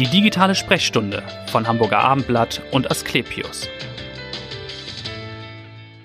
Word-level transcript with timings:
Die 0.00 0.08
digitale 0.08 0.56
Sprechstunde 0.56 1.22
von 1.52 1.68
Hamburger 1.68 2.00
Abendblatt 2.00 2.60
und 2.72 2.90
Asklepios. 2.90 3.68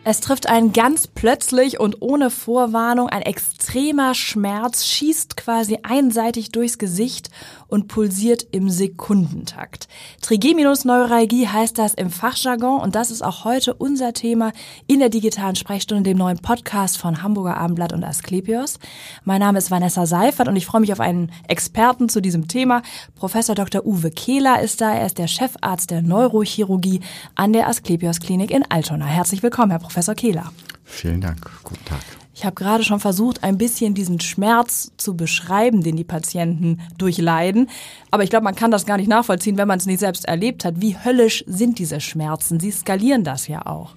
Es 0.04 0.22
trifft 0.22 0.48
einen 0.48 0.74
ganz 0.74 1.08
plötzlich 1.08 1.80
und 1.80 2.00
ohne 2.00 2.30
Vorwarnung. 2.30 3.10
Ein 3.10 3.24
extremer 3.24 4.14
Schmerz 4.14 4.86
schießt 4.86 5.38
quasi 5.38 5.80
einseitig 5.82 6.52
durchs 6.52 6.78
Gesicht 6.78 7.32
und 7.70 7.88
pulsiert 7.88 8.46
im 8.52 8.70
Sekundentakt. 8.70 9.88
Trigeminusneuralgie 10.22 11.48
heißt 11.48 11.78
das 11.78 11.94
im 11.94 12.10
Fachjargon 12.10 12.82
und 12.82 12.96
das 12.96 13.12
ist 13.12 13.24
auch 13.24 13.46
heute 13.46 13.74
unser 13.74 14.14
Thema 14.14 14.52
in 14.88 15.00
der 15.00 15.10
digitalen 15.10 15.56
Sprechstunde, 15.56 16.04
dem 16.04 16.18
neuen 16.18 16.40
Podcast 16.40 16.98
von 16.98 17.24
Hamburger 17.24 17.58
Abendblatt 17.58 17.94
und 17.94 18.04
Asklepios. 18.04 18.80
Mein 19.24 19.40
Name 19.40 19.58
ist 19.58 19.72
Vanessa 19.72 20.06
Seifert 20.06 20.48
und 20.48 20.56
ich 20.56 20.66
freue 20.66 20.82
mich 20.82 20.92
auf 20.92 21.00
einen 21.00 21.32
Experten 21.48 22.10
zu 22.10 22.22
diesem 22.22 22.48
Thema. 22.48 22.82
Professor 23.16 23.56
Dr. 23.56 23.86
Uwe 23.86 24.12
Kehler 24.12 24.62
ist 24.62 24.82
da. 24.82 24.94
Er 24.94 25.06
ist 25.06 25.18
der 25.18 25.28
Chefarzt 25.28 25.92
der 25.92 26.02
Neurochirurgie 26.02 27.02
an 27.36 27.54
der 27.54 27.68
Asklepios 27.68 28.20
Klinik 28.20 28.52
in 28.52 28.64
Altona. 28.70 29.06
Herzlich 29.06 29.44
willkommen, 29.44 29.72
Herr 29.72 29.80
Professor 29.80 30.16
Kehler. 30.16 30.52
Vielen 30.84 31.22
Dank. 31.22 31.50
Guten 31.64 31.86
Tag. 31.86 32.19
Ich 32.40 32.46
habe 32.46 32.56
gerade 32.56 32.86
schon 32.86 33.02
versucht, 33.02 33.44
ein 33.44 33.58
bisschen 33.58 33.96
diesen 33.96 34.22
Schmerz 34.22 34.94
zu 34.96 35.18
beschreiben, 35.18 35.84
den 35.84 35.98
die 35.98 36.06
Patienten 36.06 36.80
durchleiden. 36.98 37.70
Aber 38.12 38.24
ich 38.24 38.30
glaube, 38.30 38.46
man 38.46 38.56
kann 38.56 38.72
das 38.72 38.86
gar 38.86 38.96
nicht 38.96 39.10
nachvollziehen, 39.10 39.58
wenn 39.58 39.68
man 39.68 39.78
es 39.78 39.86
nicht 39.86 40.00
selbst 40.00 40.24
erlebt 40.24 40.64
hat. 40.64 40.76
Wie 40.80 40.96
höllisch 40.98 41.44
sind 41.48 41.80
diese 41.80 42.00
Schmerzen? 42.00 42.62
Sie 42.62 42.72
skalieren 42.72 43.26
das 43.26 43.50
ja 43.50 43.66
auch. 43.66 43.94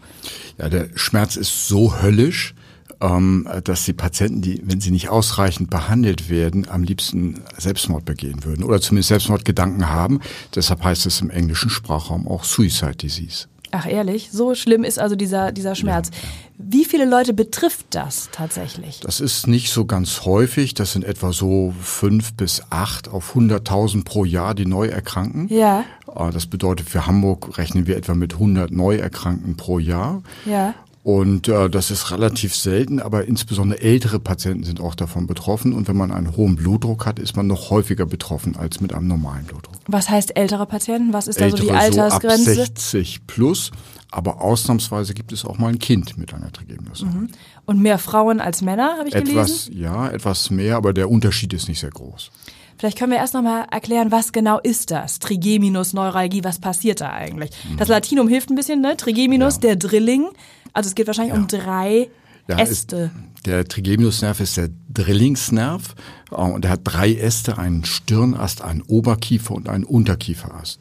Ja, 0.59 0.69
der 0.69 0.89
Schmerz 0.97 1.37
ist 1.37 1.69
so 1.69 2.03
höllisch, 2.03 2.57
ähm, 3.01 3.47
dass 3.63 3.85
die 3.85 3.93
Patienten, 3.93 4.43
die, 4.43 4.61
wenn 4.65 4.81
sie 4.81 4.91
nicht 4.91 5.09
ausreichend 5.09 5.71
behandelt 5.71 6.29
werden, 6.29 6.69
am 6.69 6.83
liebsten 6.83 7.45
Selbstmord 7.59 8.05
begehen 8.05 8.43
würden 8.43 8.65
oder 8.65 8.81
zumindest 8.81 9.11
Selbstmordgedanken 9.11 9.89
haben. 9.89 10.19
Deshalb 10.53 10.83
heißt 10.83 11.07
es 11.07 11.21
im 11.21 11.31
englischen 11.31 11.71
Sprachraum 11.71 12.27
auch 12.27 12.43
Suicide 12.43 12.97
Disease. 12.97 13.47
Ach 13.75 13.87
ehrlich, 13.87 14.31
so 14.31 14.55
schlimm 14.55 14.85
ist 14.85 14.99
also 14.99 15.17
dieser, 15.17 15.51
dieser 15.51 15.75
Schmerz. 15.75 16.11
Ja, 16.11 16.17
ja. 16.17 16.29
Wie 16.65 16.85
viele 16.85 17.05
Leute 17.05 17.33
betrifft 17.33 17.87
das 17.91 18.29
tatsächlich? 18.33 19.01
Das 19.01 19.21
ist 19.21 19.47
nicht 19.47 19.71
so 19.71 19.85
ganz 19.85 20.25
häufig. 20.25 20.75
Das 20.75 20.93
sind 20.93 21.05
etwa 21.05 21.33
so 21.33 21.75
fünf 21.81 22.35
bis 22.35 22.63
acht 22.71 23.09
auf 23.09 23.35
100.000 23.35 24.05
pro 24.05 24.25
Jahr, 24.25 24.55
die 24.55 24.67
neu 24.67 24.87
erkranken. 24.87 25.49
Ja. 25.49 25.85
Ah, 26.07 26.31
das 26.31 26.47
bedeutet, 26.47 26.89
für 26.89 27.07
Hamburg 27.07 27.59
rechnen 27.59 27.87
wir 27.87 27.97
etwa 27.97 28.15
mit 28.15 28.35
100 28.35 28.71
Neuerkrankten 28.71 29.57
pro 29.57 29.79
Jahr. 29.79 30.23
Ja. 30.45 30.75
Und 31.05 31.49
äh, 31.49 31.69
das 31.69 31.91
ist 31.91 32.13
relativ 32.13 32.55
selten, 32.55 33.01
aber 33.01 33.25
insbesondere 33.25 33.81
ältere 33.81 34.21
Patienten 34.21 34.63
sind 34.63 34.81
auch 34.81 34.95
davon 34.95 35.27
betroffen. 35.27 35.73
Und 35.73 35.89
wenn 35.89 35.97
man 35.97 36.13
einen 36.13 36.37
hohen 36.37 36.55
Blutdruck 36.55 37.07
hat, 37.07 37.19
ist 37.19 37.37
man 37.37 37.49
noch 37.49 37.71
häufiger 37.71 38.07
betroffen 38.07 38.55
als 38.55 38.81
mit 38.81 38.93
einem 38.93 39.09
normalen 39.09 39.45
Blutdruck. 39.47 39.75
Was 39.89 40.09
heißt 40.09 40.37
ältere 40.37 40.65
Patienten? 40.67 41.13
Was 41.13 41.27
ist 41.27 41.41
da 41.41 41.51
so 41.51 41.57
die 41.57 41.73
Altersgrenze? 41.73 42.55
So 42.55 42.63
ab 42.63 42.69
60 42.69 43.27
plus, 43.27 43.73
aber 44.13 44.41
ausnahmsweise 44.43 45.13
gibt 45.15 45.33
es 45.33 45.45
auch 45.45 45.59
mal 45.59 45.69
ein 45.69 45.81
Kind 45.81 46.19
mit 46.19 46.35
einer 46.35 46.53
Trigeminusneuralgie. 46.53 47.33
Mhm. 47.33 47.39
Und 47.67 47.81
mehr 47.81 47.99
Frauen 47.99 48.41
als 48.41 48.63
Männer, 48.63 48.97
habe 48.99 49.09
ich 49.09 49.15
etwas, 49.17 49.65
gelesen? 49.67 49.83
Ja, 49.83 50.09
etwas 50.09 50.51
mehr, 50.51 50.77
aber 50.77 50.93
der 50.93 51.11
Unterschied 51.11 51.53
ist 51.53 51.67
nicht 51.69 51.81
sehr 51.81 51.91
groß. 51.91 52.31
Vielleicht 52.79 52.99
können 52.99 53.13
wir 53.13 53.19
erst 53.19 53.35
nochmal 53.35 53.67
erklären, 53.71 54.11
was 54.11 54.33
genau 54.33 54.59
ist 54.59 54.91
das? 54.91 55.19
Trigeminusneuralgie, 55.19 56.45
was 56.45 56.59
passiert 56.59 57.01
da 57.01 57.11
eigentlich? 57.11 57.51
Mhm. 57.69 57.77
Das 57.77 57.89
Latinum 57.89 58.29
hilft 58.29 58.51
ein 58.51 58.57
bisschen, 58.57 58.81
ne? 58.81 58.97
Trigeminus, 58.97 59.55
ja. 59.55 59.61
der 59.61 59.77
Drilling. 59.77 60.29
Also 60.73 60.89
es 60.89 60.95
geht 60.95 61.07
wahrscheinlich 61.07 61.35
ja. 61.35 61.41
um 61.41 61.47
drei 61.49 62.09
ja, 62.49 62.59
Äste. 62.59 63.11
Ist, 63.15 63.47
der 63.47 63.67
Trigeminusnerv 63.67 64.41
ist 64.41 64.57
der 64.57 64.71
Drillingsnerv 64.93 65.95
äh, 66.31 66.35
und 66.35 66.65
er 66.65 66.73
hat 66.73 66.81
drei 66.85 67.15
Äste, 67.15 67.59
einen 67.59 67.85
Stirnast, 67.85 68.63
einen 68.63 68.83
Oberkiefer 68.83 69.55
und 69.55 69.69
einen 69.69 69.85
Unterkieferast. 69.85 70.81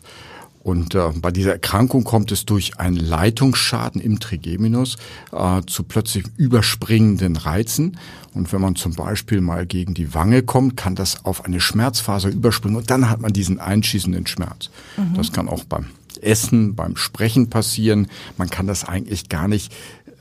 Und 0.63 0.93
äh, 0.93 1.09
bei 1.15 1.31
dieser 1.31 1.53
Erkrankung 1.53 2.03
kommt 2.03 2.31
es 2.31 2.45
durch 2.45 2.79
einen 2.79 2.95
Leitungsschaden 2.95 3.99
im 3.99 4.19
Trigeminus 4.19 4.97
äh, 5.31 5.61
zu 5.65 5.83
plötzlich 5.83 6.25
überspringenden 6.37 7.35
Reizen. 7.35 7.97
Und 8.35 8.53
wenn 8.53 8.61
man 8.61 8.75
zum 8.75 8.93
Beispiel 8.93 9.41
mal 9.41 9.65
gegen 9.65 9.95
die 9.95 10.13
Wange 10.13 10.43
kommt, 10.43 10.77
kann 10.77 10.93
das 10.93 11.25
auf 11.25 11.45
eine 11.45 11.59
Schmerzfaser 11.59 12.29
überspringen 12.29 12.77
und 12.77 12.91
dann 12.91 13.09
hat 13.09 13.21
man 13.21 13.33
diesen 13.33 13.59
einschießenden 13.59 14.27
Schmerz. 14.27 14.69
Mhm. 14.97 15.15
Das 15.15 15.31
kann 15.31 15.49
auch 15.49 15.63
beim 15.63 15.87
Essen, 16.21 16.75
beim 16.75 16.97
Sprechen 16.97 17.49
passieren. 17.49 18.07
Man 18.37 18.49
kann 18.49 18.67
das 18.67 18.83
eigentlich 18.83 19.29
gar 19.29 19.47
nicht 19.47 19.73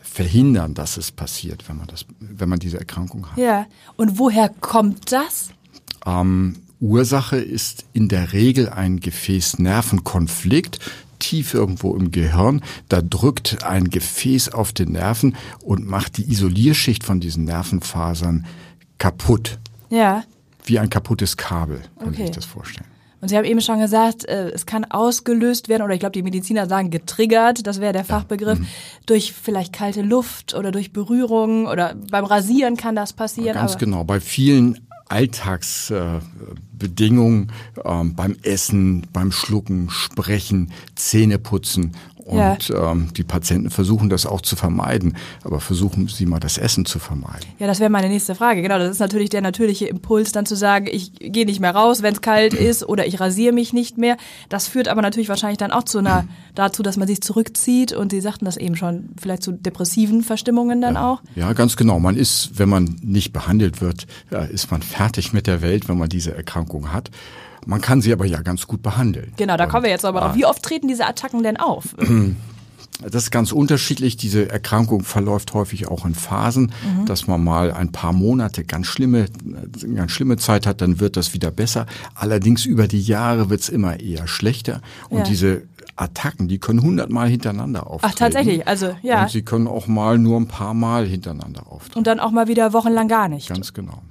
verhindern, 0.02 0.74
dass 0.74 0.96
es 0.96 1.12
passiert, 1.12 1.68
wenn 1.68 1.76
man 1.76 1.86
das, 1.86 2.04
wenn 2.18 2.48
man 2.48 2.58
diese 2.58 2.78
Erkrankung 2.78 3.30
hat. 3.30 3.38
Ja. 3.38 3.66
Und 3.96 4.18
woher 4.18 4.48
kommt 4.48 5.12
das? 5.12 5.50
Ähm, 6.04 6.56
Ursache 6.80 7.36
ist 7.36 7.84
in 7.92 8.08
der 8.08 8.32
Regel 8.32 8.68
ein 8.68 9.00
Gefäß-Nervenkonflikt 9.00 10.78
tief 11.18 11.54
irgendwo 11.54 11.94
im 11.94 12.10
Gehirn. 12.10 12.62
Da 12.88 13.02
drückt 13.02 13.62
ein 13.62 13.90
Gefäß 13.90 14.48
auf 14.48 14.72
den 14.72 14.92
Nerven 14.92 15.36
und 15.62 15.86
macht 15.86 16.16
die 16.16 16.30
Isolierschicht 16.30 17.04
von 17.04 17.20
diesen 17.20 17.44
Nervenfasern 17.44 18.46
kaputt. 18.98 19.58
Ja. 19.90 20.24
Wie 20.64 20.78
ein 20.78 20.90
kaputtes 20.90 21.36
Kabel, 21.36 21.82
kann 21.98 22.08
okay. 22.08 22.22
sich 22.22 22.30
das 22.32 22.46
vorstellen. 22.46 22.88
Und 23.20 23.28
Sie 23.28 23.36
haben 23.36 23.44
eben 23.44 23.60
schon 23.60 23.80
gesagt, 23.80 24.24
äh, 24.24 24.50
es 24.50 24.66
kann 24.66 24.84
ausgelöst 24.84 25.68
werden, 25.68 25.82
oder 25.82 25.94
ich 25.94 26.00
glaube, 26.00 26.12
die 26.12 26.22
Mediziner 26.22 26.66
sagen 26.66 26.90
getriggert, 26.90 27.66
das 27.66 27.80
wäre 27.80 27.92
der 27.92 28.04
Fachbegriff, 28.04 28.58
ja. 28.58 28.64
mhm. 28.64 28.68
durch 29.06 29.32
vielleicht 29.32 29.72
kalte 29.72 30.02
Luft 30.02 30.54
oder 30.54 30.70
durch 30.72 30.92
Berührung 30.92 31.66
oder 31.66 31.94
beim 32.10 32.24
Rasieren 32.24 32.76
kann 32.76 32.96
das 32.96 33.12
passieren. 33.12 33.54
Ganz 33.54 33.76
genau. 33.78 34.04
Bei 34.04 34.20
vielen 34.20 34.86
Alltagsbedingungen 36.80 37.52
ähm, 37.84 38.14
beim 38.14 38.36
Essen, 38.42 39.06
beim 39.12 39.32
Schlucken, 39.32 39.90
Sprechen, 39.90 40.72
Zähneputzen. 40.94 41.92
Und 42.30 42.68
ja. 42.68 42.92
ähm, 42.92 43.08
die 43.16 43.24
Patienten 43.24 43.70
versuchen 43.70 44.08
das 44.08 44.24
auch 44.24 44.40
zu 44.40 44.54
vermeiden. 44.54 45.16
Aber 45.42 45.58
versuchen 45.58 46.06
Sie 46.06 46.26
mal 46.26 46.38
das 46.38 46.58
Essen 46.58 46.84
zu 46.84 47.00
vermeiden. 47.00 47.44
Ja, 47.58 47.66
das 47.66 47.80
wäre 47.80 47.90
meine 47.90 48.08
nächste 48.08 48.36
Frage. 48.36 48.62
Genau, 48.62 48.78
das 48.78 48.90
ist 48.90 48.98
natürlich 49.00 49.30
der 49.30 49.40
natürliche 49.40 49.86
Impuls, 49.86 50.30
dann 50.30 50.46
zu 50.46 50.54
sagen, 50.54 50.86
ich 50.88 51.12
gehe 51.14 51.44
nicht 51.44 51.58
mehr 51.58 51.74
raus, 51.74 52.02
wenn 52.02 52.14
es 52.14 52.20
kalt 52.20 52.54
ist 52.68 52.88
oder 52.88 53.04
ich 53.04 53.18
rasiere 53.18 53.52
mich 53.52 53.72
nicht 53.72 53.98
mehr. 53.98 54.16
Das 54.48 54.68
führt 54.68 54.86
aber 54.86 55.02
natürlich 55.02 55.28
wahrscheinlich 55.28 55.58
dann 55.58 55.72
auch 55.72 55.82
zu 55.82 55.98
einer, 55.98 56.24
dazu, 56.54 56.84
dass 56.84 56.96
man 56.96 57.08
sich 57.08 57.20
zurückzieht. 57.20 57.92
Und 57.92 58.12
Sie 58.12 58.20
sagten 58.20 58.44
das 58.44 58.56
eben 58.56 58.76
schon, 58.76 59.08
vielleicht 59.20 59.42
zu 59.42 59.50
depressiven 59.50 60.22
Verstimmungen 60.22 60.80
dann 60.80 60.94
ja. 60.94 61.10
auch. 61.10 61.22
Ja, 61.34 61.52
ganz 61.52 61.76
genau. 61.76 61.98
Man 61.98 62.16
ist, 62.16 62.58
wenn 62.60 62.68
man 62.68 62.96
nicht 63.02 63.32
behandelt 63.32 63.80
wird, 63.80 64.06
ist 64.52 64.70
man 64.70 64.82
fertig 64.82 65.32
mit 65.32 65.48
der 65.48 65.62
Welt, 65.62 65.88
wenn 65.88 65.98
man 65.98 66.08
diese 66.08 66.32
Erkrankung 66.32 66.69
hat. 66.92 67.10
Man 67.66 67.80
kann 67.80 68.00
sie 68.00 68.12
aber 68.12 68.24
ja 68.24 68.40
ganz 68.40 68.66
gut 68.66 68.82
behandeln. 68.82 69.32
Genau, 69.36 69.56
da 69.56 69.66
kommen 69.66 69.84
wir 69.84 69.90
jetzt 69.90 70.04
aber 70.04 70.20
drauf. 70.20 70.34
Wie 70.34 70.46
oft 70.46 70.62
treten 70.62 70.88
diese 70.88 71.06
Attacken 71.06 71.42
denn 71.42 71.56
auf? 71.56 71.94
Das 73.02 73.24
ist 73.24 73.30
ganz 73.30 73.52
unterschiedlich. 73.52 74.16
Diese 74.16 74.50
Erkrankung 74.50 75.02
verläuft 75.02 75.54
häufig 75.54 75.88
auch 75.88 76.04
in 76.04 76.14
Phasen, 76.14 76.72
mhm. 76.84 77.06
dass 77.06 77.26
man 77.26 77.42
mal 77.42 77.72
ein 77.72 77.92
paar 77.92 78.12
Monate 78.12 78.64
ganz 78.64 78.88
schlimme, 78.88 79.26
ganz 79.94 80.10
schlimme 80.10 80.36
Zeit 80.36 80.66
hat, 80.66 80.80
dann 80.80 81.00
wird 81.00 81.16
das 81.16 81.32
wieder 81.32 81.50
besser. 81.50 81.86
Allerdings 82.14 82.66
über 82.66 82.88
die 82.88 83.00
Jahre 83.00 83.48
wird 83.48 83.60
es 83.60 83.68
immer 83.68 84.00
eher 84.00 84.26
schlechter. 84.26 84.82
Und 85.08 85.18
ja. 85.18 85.24
diese 85.24 85.62
Attacken, 85.96 86.48
die 86.48 86.58
können 86.58 86.82
hundertmal 86.82 87.28
hintereinander 87.28 87.86
auftreten. 87.86 88.12
Ach, 88.14 88.18
tatsächlich, 88.18 88.66
also 88.66 88.94
ja. 89.02 89.22
Und 89.22 89.30
sie 89.30 89.42
können 89.42 89.66
auch 89.66 89.86
mal 89.86 90.18
nur 90.18 90.38
ein 90.38 90.48
paar 90.48 90.74
Mal 90.74 91.06
hintereinander 91.06 91.64
auftreten. 91.68 91.98
Und 91.98 92.06
dann 92.06 92.20
auch 92.20 92.30
mal 92.30 92.48
wieder 92.48 92.72
wochenlang 92.72 93.08
gar 93.08 93.28
nicht. 93.28 93.48
Ganz 93.48 93.72
genau. 93.72 94.02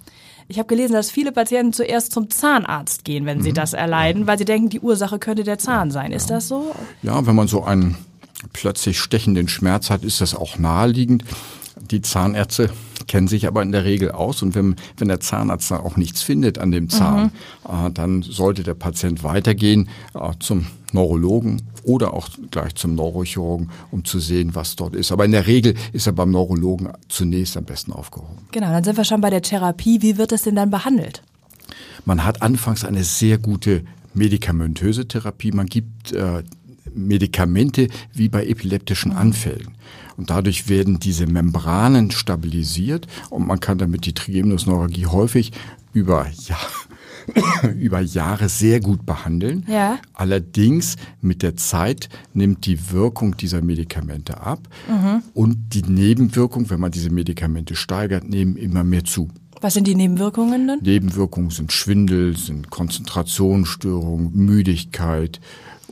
Ich 0.52 0.58
habe 0.58 0.68
gelesen, 0.68 0.94
dass 0.94 1.12
viele 1.12 1.32
Patienten 1.32 1.74
zuerst 1.74 2.12
zum 2.12 2.32
Zahnarzt 2.32 3.06
gehen, 3.06 3.28
wenn 3.28 3.44
sie 3.44 3.52
mhm. 3.52 3.54
das 3.54 3.74
erleiden, 3.74 4.26
weil 4.26 4.40
sie 4.40 4.46
denken, 4.46 4.70
die 4.70 4.80
Ursache 4.80 5.20
könnte 5.20 5.44
der 5.44 5.60
Zahn 5.60 5.92
sein. 5.92 6.12
Ist 6.12 6.32
ja. 6.32 6.38
das 6.38 6.48
so? 6.48 6.76
Ja, 7.04 7.28
wenn 7.28 7.36
man 7.36 7.48
so 7.48 7.64
einen 7.64 7.96
plötzlich 8.52 9.00
stechenden 9.00 9.48
Schmerz 9.48 9.92
hat, 9.92 10.04
ist 10.04 10.22
das 10.22 10.34
auch 10.34 10.58
naheliegend. 10.58 11.24
Die 11.92 12.02
Zahnärzte 12.02 12.72
kennen 13.10 13.28
sich 13.28 13.48
aber 13.48 13.62
in 13.62 13.74
der 13.74 13.84
Regel 13.84 14.12
aus 14.12 14.42
und 14.42 14.56
wenn, 14.56 14.76
wenn 14.98 15.10
der 15.10 15.20
Zahnarzt 15.20 15.72
dann 15.72 15.82
auch 15.82 15.98
nichts 15.98 16.22
findet 16.22 16.60
an 16.60 16.72
dem 16.72 16.90
Zahn, 16.90 17.32
mhm. 17.68 17.88
äh, 17.88 17.92
dann 17.92 18.22
sollte 18.22 18.64
der 18.64 18.76
Patient 18.76 19.24
weitergehen 19.24 19.90
äh, 20.14 20.32
zum 20.40 20.68
Neurologen 20.94 21.64
oder 21.84 22.14
auch 22.14 22.30
gleich 22.52 22.76
zum 22.76 22.96
Neurochirurgen, 22.96 23.72
um 23.92 24.06
zu 24.06 24.20
sehen, 24.20 24.54
was 24.54 24.76
dort 24.76 24.96
ist. 24.96 25.12
Aber 25.12 25.26
in 25.26 25.32
der 25.32 25.48
Regel 25.48 25.74
ist 25.92 26.08
er 26.08 26.14
beim 26.14 26.32
Neurologen 26.32 26.90
zunächst 27.08 27.58
am 27.58 27.66
besten 27.66 27.92
aufgehoben. 27.92 28.38
Genau, 28.52 28.68
dann 28.68 28.84
sind 28.84 28.96
wir 28.96 29.04
schon 29.04 29.22
bei 29.22 29.30
der 29.30 29.42
Therapie. 29.42 30.02
Wie 30.02 30.18
wird 30.18 30.32
es 30.32 30.44
denn 30.44 30.56
dann 30.56 30.70
behandelt? 30.70 31.24
Man 32.06 32.24
hat 32.24 32.42
anfangs 32.42 32.86
eine 32.86 33.04
sehr 33.04 33.40
gute 33.40 33.84
medikamentöse 34.14 35.08
Therapie. 35.08 35.52
Man 35.52 35.66
gibt 35.66 36.12
äh, 36.12 36.44
Medikamente 36.94 37.88
wie 38.14 38.30
bei 38.30 38.46
epileptischen 38.46 39.14
Anfällen. 39.14 39.70
Und 40.20 40.30
dadurch 40.30 40.68
werden 40.68 41.00
diese 41.00 41.28
Membranen 41.28 42.12
stabilisiert 42.12 43.08
und 43.30 43.48
man 43.48 43.62
kann 43.62 43.78
damit 43.78 44.06
die 44.06 44.12
Trigeminusneuralgie 44.12 45.06
häufig 45.06 45.54
über 45.94 46.28
Jahre, 46.46 47.74
über 47.80 48.02
Jahre 48.02 48.50
sehr 48.50 48.82
gut 48.82 49.06
behandeln. 49.06 49.66
Ja. 49.70 49.98
Allerdings 50.14 50.98
mit 51.22 51.42
der 51.42 51.56
Zeit 51.56 52.10
nimmt 52.34 52.66
die 52.66 52.92
Wirkung 52.92 53.38
dieser 53.38 53.62
Medikamente 53.62 54.42
ab 54.42 54.68
mhm. 54.90 55.24
und 55.34 55.74
die 55.74 55.84
Nebenwirkung, 55.84 56.70
wenn 56.70 56.82
man 56.82 56.92
diese 56.92 57.12
Medikamente 57.12 57.78
steigert, 57.78 58.28
nehmen 58.28 58.58
immer 58.58 58.84
mehr 58.84 59.06
zu. 59.06 59.30
Was 59.62 59.76
sind 59.76 59.88
die 59.88 59.96
Nebenwirkungen 59.96 60.68
denn? 60.68 60.80
Nebenwirkungen 60.82 61.52
sind 61.52 61.72
Schwindel, 61.72 62.36
sind 62.36 62.70
Konzentrationsstörungen, 62.70 64.36
Müdigkeit, 64.36 65.40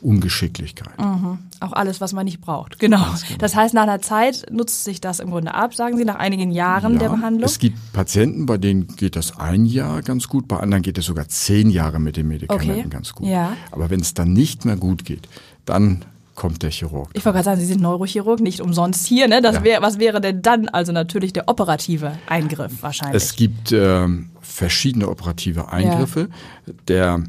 Ungeschicklichkeit. 0.01 0.99
Mhm. 0.99 1.39
Auch 1.61 1.73
alles, 1.73 2.01
was 2.01 2.13
man 2.13 2.25
nicht 2.25 2.41
braucht. 2.41 2.79
Genau. 2.79 2.97
genau. 2.97 3.37
Das 3.39 3.55
heißt, 3.55 3.73
nach 3.73 3.83
einer 3.83 4.01
Zeit 4.01 4.45
nutzt 4.51 4.83
sich 4.83 5.01
das 5.01 5.19
im 5.19 5.29
Grunde 5.29 5.53
ab, 5.53 5.73
sagen 5.73 5.97
Sie, 5.97 6.05
nach 6.05 6.15
einigen 6.15 6.51
Jahren 6.51 6.93
ja, 6.93 6.99
der 6.99 7.09
Behandlung? 7.09 7.45
Es 7.45 7.59
gibt 7.59 7.77
Patienten, 7.93 8.45
bei 8.45 8.57
denen 8.57 8.87
geht 8.87 9.15
das 9.15 9.37
ein 9.39 9.65
Jahr 9.65 10.01
ganz 10.01 10.27
gut, 10.27 10.47
bei 10.47 10.57
anderen 10.57 10.83
geht 10.83 10.97
es 10.97 11.05
sogar 11.05 11.27
zehn 11.27 11.69
Jahre 11.69 11.99
mit 11.99 12.17
den 12.17 12.27
Medikamenten 12.27 12.71
okay. 12.71 12.89
ganz 12.89 13.13
gut. 13.13 13.27
Ja. 13.27 13.53
Aber 13.71 13.89
wenn 13.89 13.99
es 13.99 14.13
dann 14.13 14.33
nicht 14.33 14.65
mehr 14.65 14.77
gut 14.77 15.05
geht, 15.05 15.27
dann 15.65 16.05
kommt 16.37 16.63
der 16.63 16.69
Chirurg. 16.69 17.09
Ich 17.13 17.25
wollte 17.25 17.37
gerade 17.37 17.45
sagen, 17.45 17.59
Sie 17.59 17.65
sind 17.65 17.81
Neurochirurg, 17.81 18.39
nicht 18.39 18.61
umsonst 18.61 19.05
hier. 19.05 19.27
Ne? 19.27 19.41
Das 19.41 19.55
ja. 19.55 19.63
wär, 19.63 19.81
was 19.81 19.99
wäre 19.99 20.21
denn 20.21 20.41
dann? 20.41 20.69
Also 20.69 20.93
natürlich 20.93 21.33
der 21.33 21.49
operative 21.49 22.13
Eingriff 22.27 22.71
wahrscheinlich. 22.81 23.21
Es 23.21 23.35
gibt 23.35 23.71
ähm, 23.73 24.29
verschiedene 24.39 25.09
operative 25.09 25.69
Eingriffe. 25.69 26.29
Ja. 26.65 26.73
Der 26.87 27.23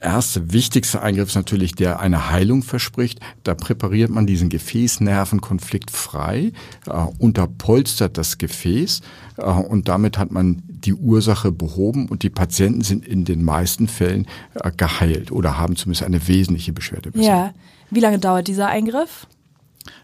erste 0.00 0.52
wichtigste 0.52 1.02
Eingriff 1.02 1.28
ist 1.28 1.34
natürlich, 1.34 1.74
der 1.74 2.00
eine 2.00 2.30
Heilung 2.30 2.62
verspricht. 2.62 3.20
Da 3.44 3.54
präpariert 3.54 4.10
man 4.10 4.26
diesen 4.26 4.48
Gefäßnervenkonflikt 4.48 5.90
frei, 5.90 6.52
äh, 6.86 6.92
unterpolstert 7.18 8.16
das 8.18 8.38
Gefäß 8.38 9.02
äh, 9.36 9.42
und 9.42 9.88
damit 9.88 10.18
hat 10.18 10.30
man 10.30 10.62
die 10.66 10.94
Ursache 10.94 11.52
behoben 11.52 12.08
und 12.08 12.22
die 12.22 12.30
Patienten 12.30 12.82
sind 12.82 13.06
in 13.06 13.24
den 13.24 13.44
meisten 13.44 13.88
Fällen 13.88 14.26
äh, 14.54 14.70
geheilt 14.74 15.30
oder 15.30 15.58
haben 15.58 15.76
zumindest 15.76 16.04
eine 16.04 16.26
wesentliche 16.26 16.72
Beschwerde. 16.72 17.10
Ja. 17.14 17.52
Wie 17.90 18.00
lange 18.00 18.18
dauert 18.18 18.48
dieser 18.48 18.68
Eingriff? 18.68 19.26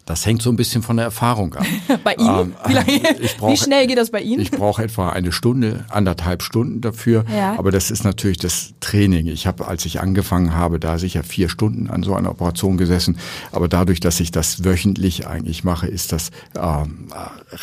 Das 0.07 0.25
hängt 0.25 0.41
so 0.41 0.51
ein 0.51 0.57
bisschen 0.57 0.83
von 0.83 0.97
der 0.97 1.07
Erfahrung 1.07 1.55
ab. 1.55 1.67
bei 2.05 2.15
Ihnen? 2.15 2.29
Ähm, 2.29 2.55
wie, 2.67 2.73
lange, 2.73 3.01
brauch, 3.39 3.51
wie, 3.51 3.57
schnell 3.57 3.87
geht 3.87 3.99
das 3.99 4.11
bei 4.11 4.21
Ihnen? 4.21 4.41
Ich 4.41 4.51
brauche 4.51 4.85
etwa 4.85 5.11
eine 5.11 5.33
Stunde, 5.33 5.85
anderthalb 5.89 6.43
Stunden 6.43 6.81
dafür. 6.81 7.25
Ja. 7.35 7.59
Aber 7.59 7.71
das 7.73 7.91
ist 7.91 8.05
natürlich 8.05 8.39
das 8.39 8.75
Training. 8.81 9.27
Ich 9.27 9.47
habe, 9.47 9.67
als 9.67 9.85
ich 9.85 10.01
angefangen 10.01 10.55
habe, 10.55 10.79
da 10.79 10.99
sicher 10.99 11.25
vier 11.25 11.49
Stunden 11.49 11.91
an 11.91 12.03
so 12.03 12.15
einer 12.15 12.31
Operation 12.31 12.77
gesessen. 12.77 13.19
Aber 13.53 13.69
dadurch, 13.69 14.01
dass 14.01 14.21
ich 14.21 14.31
das 14.31 14.65
wöchentlich 14.65 15.27
eigentlich 15.27 15.65
mache, 15.65 15.89
ist 15.89 16.13
das 16.13 16.31
ähm, 16.57 17.09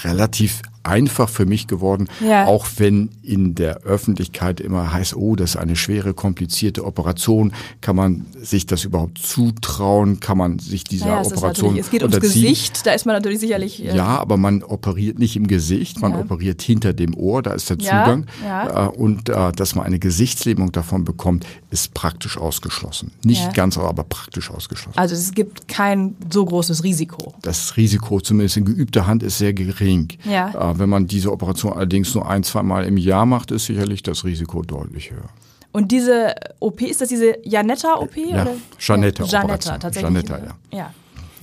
relativ 0.04 0.62
einfach 0.84 1.30
für 1.30 1.46
mich 1.46 1.68
geworden, 1.68 2.08
ja. 2.20 2.46
auch 2.46 2.68
wenn 2.78 3.10
in 3.22 3.56
der 3.56 3.82
Öffentlichkeit 3.84 4.60
immer 4.60 4.92
heißt, 4.94 5.16
oh, 5.16 5.36
das 5.36 5.52
ist 5.52 5.56
eine 5.56 5.76
schwere, 5.76 6.14
komplizierte 6.14 6.86
Operation. 6.86 7.54
Kann 7.82 7.96
man 7.96 8.26
sich 8.42 8.66
das 8.66 8.84
überhaupt 8.84 9.20
zutrauen? 9.20 10.20
Kann 10.20 10.38
man 10.38 10.60
sich 10.60 10.84
dieser 10.84 11.08
naja, 11.08 11.22
Operation 11.26 11.78
Es 11.78 11.90
geht 11.90 12.02
ums 12.04 12.20
Gesicht, 12.20 12.86
da 12.86 12.92
ist 12.92 13.06
man 13.06 13.16
natürlich 13.16 13.40
sicherlich... 13.40 13.84
Äh 13.84 13.96
ja, 13.96 14.20
aber 14.20 14.38
man 14.38 14.64
operiert 14.64 15.20
nicht 15.20 15.36
im 15.36 15.48
Gesicht, 15.48 16.02
man 16.02 16.12
ja. 16.12 16.20
operiert 16.20 16.62
hinter 16.62 16.94
dem 16.94 17.16
Ohr, 17.16 17.42
da 17.42 17.54
ist 17.54 17.70
der 17.70 17.80
Zugang. 17.80 18.26
Ja, 18.44 18.88
äh, 18.88 18.90
und 18.90 19.30
äh, 19.30 19.52
dass 19.54 19.76
man 19.76 19.86
eine 19.86 20.00
Gesichtslähmung 20.00 20.72
davon 20.72 21.06
bekommt, 21.06 21.46
ist 21.70 21.94
praktisch 21.94 22.38
ausgeschlossen. 22.38 23.12
Nicht 23.24 23.54
ganz, 23.54 23.78
aber 23.78 24.04
praktisch 24.04 24.52
ausgeschlossen. 24.52 24.98
Also 24.98 25.16
es 25.16 25.34
gibt 25.34 25.68
kein 25.68 26.16
so 26.32 26.46
großes 26.46 26.84
Risiko. 26.84 27.34
Das 27.42 27.78
Risiko, 27.78 28.20
zumindest 28.20 28.58
in 28.58 28.66
geübter 28.66 29.08
Hand, 29.08 29.24
ist 29.24 29.38
sehr 29.38 29.54
gering. 29.54 30.10
Ja. 30.30 30.73
Wenn 30.80 30.90
man 30.90 31.08
diese 31.08 31.32
Operation 31.32 31.74
allerdings 31.74 32.14
nur 32.16 32.30
ein, 32.30 32.44
zwei 32.44 32.64
Mal 32.64 32.86
im 32.86 32.98
Jahr 32.98 33.26
macht, 33.26 33.52
ist 33.52 33.66
sicherlich 33.66 34.04
das 34.04 34.24
Risiko 34.24 34.62
deutlich 34.62 35.12
höher. 35.12 35.30
Und 35.72 35.92
diese 35.92 36.36
OP, 36.60 36.82
ist 36.82 37.02
das 37.02 37.10
diese 37.10 37.38
Janetta-OP? 37.44 38.16
Ja, 38.16 38.48
Janetta. 38.80 39.24
Ja, 39.24 39.42
Janetta, 39.42 39.78
tatsächlich. 39.80 40.14
Janetta, 40.14 40.38
ja. 40.72 40.78
ja. 40.78 40.94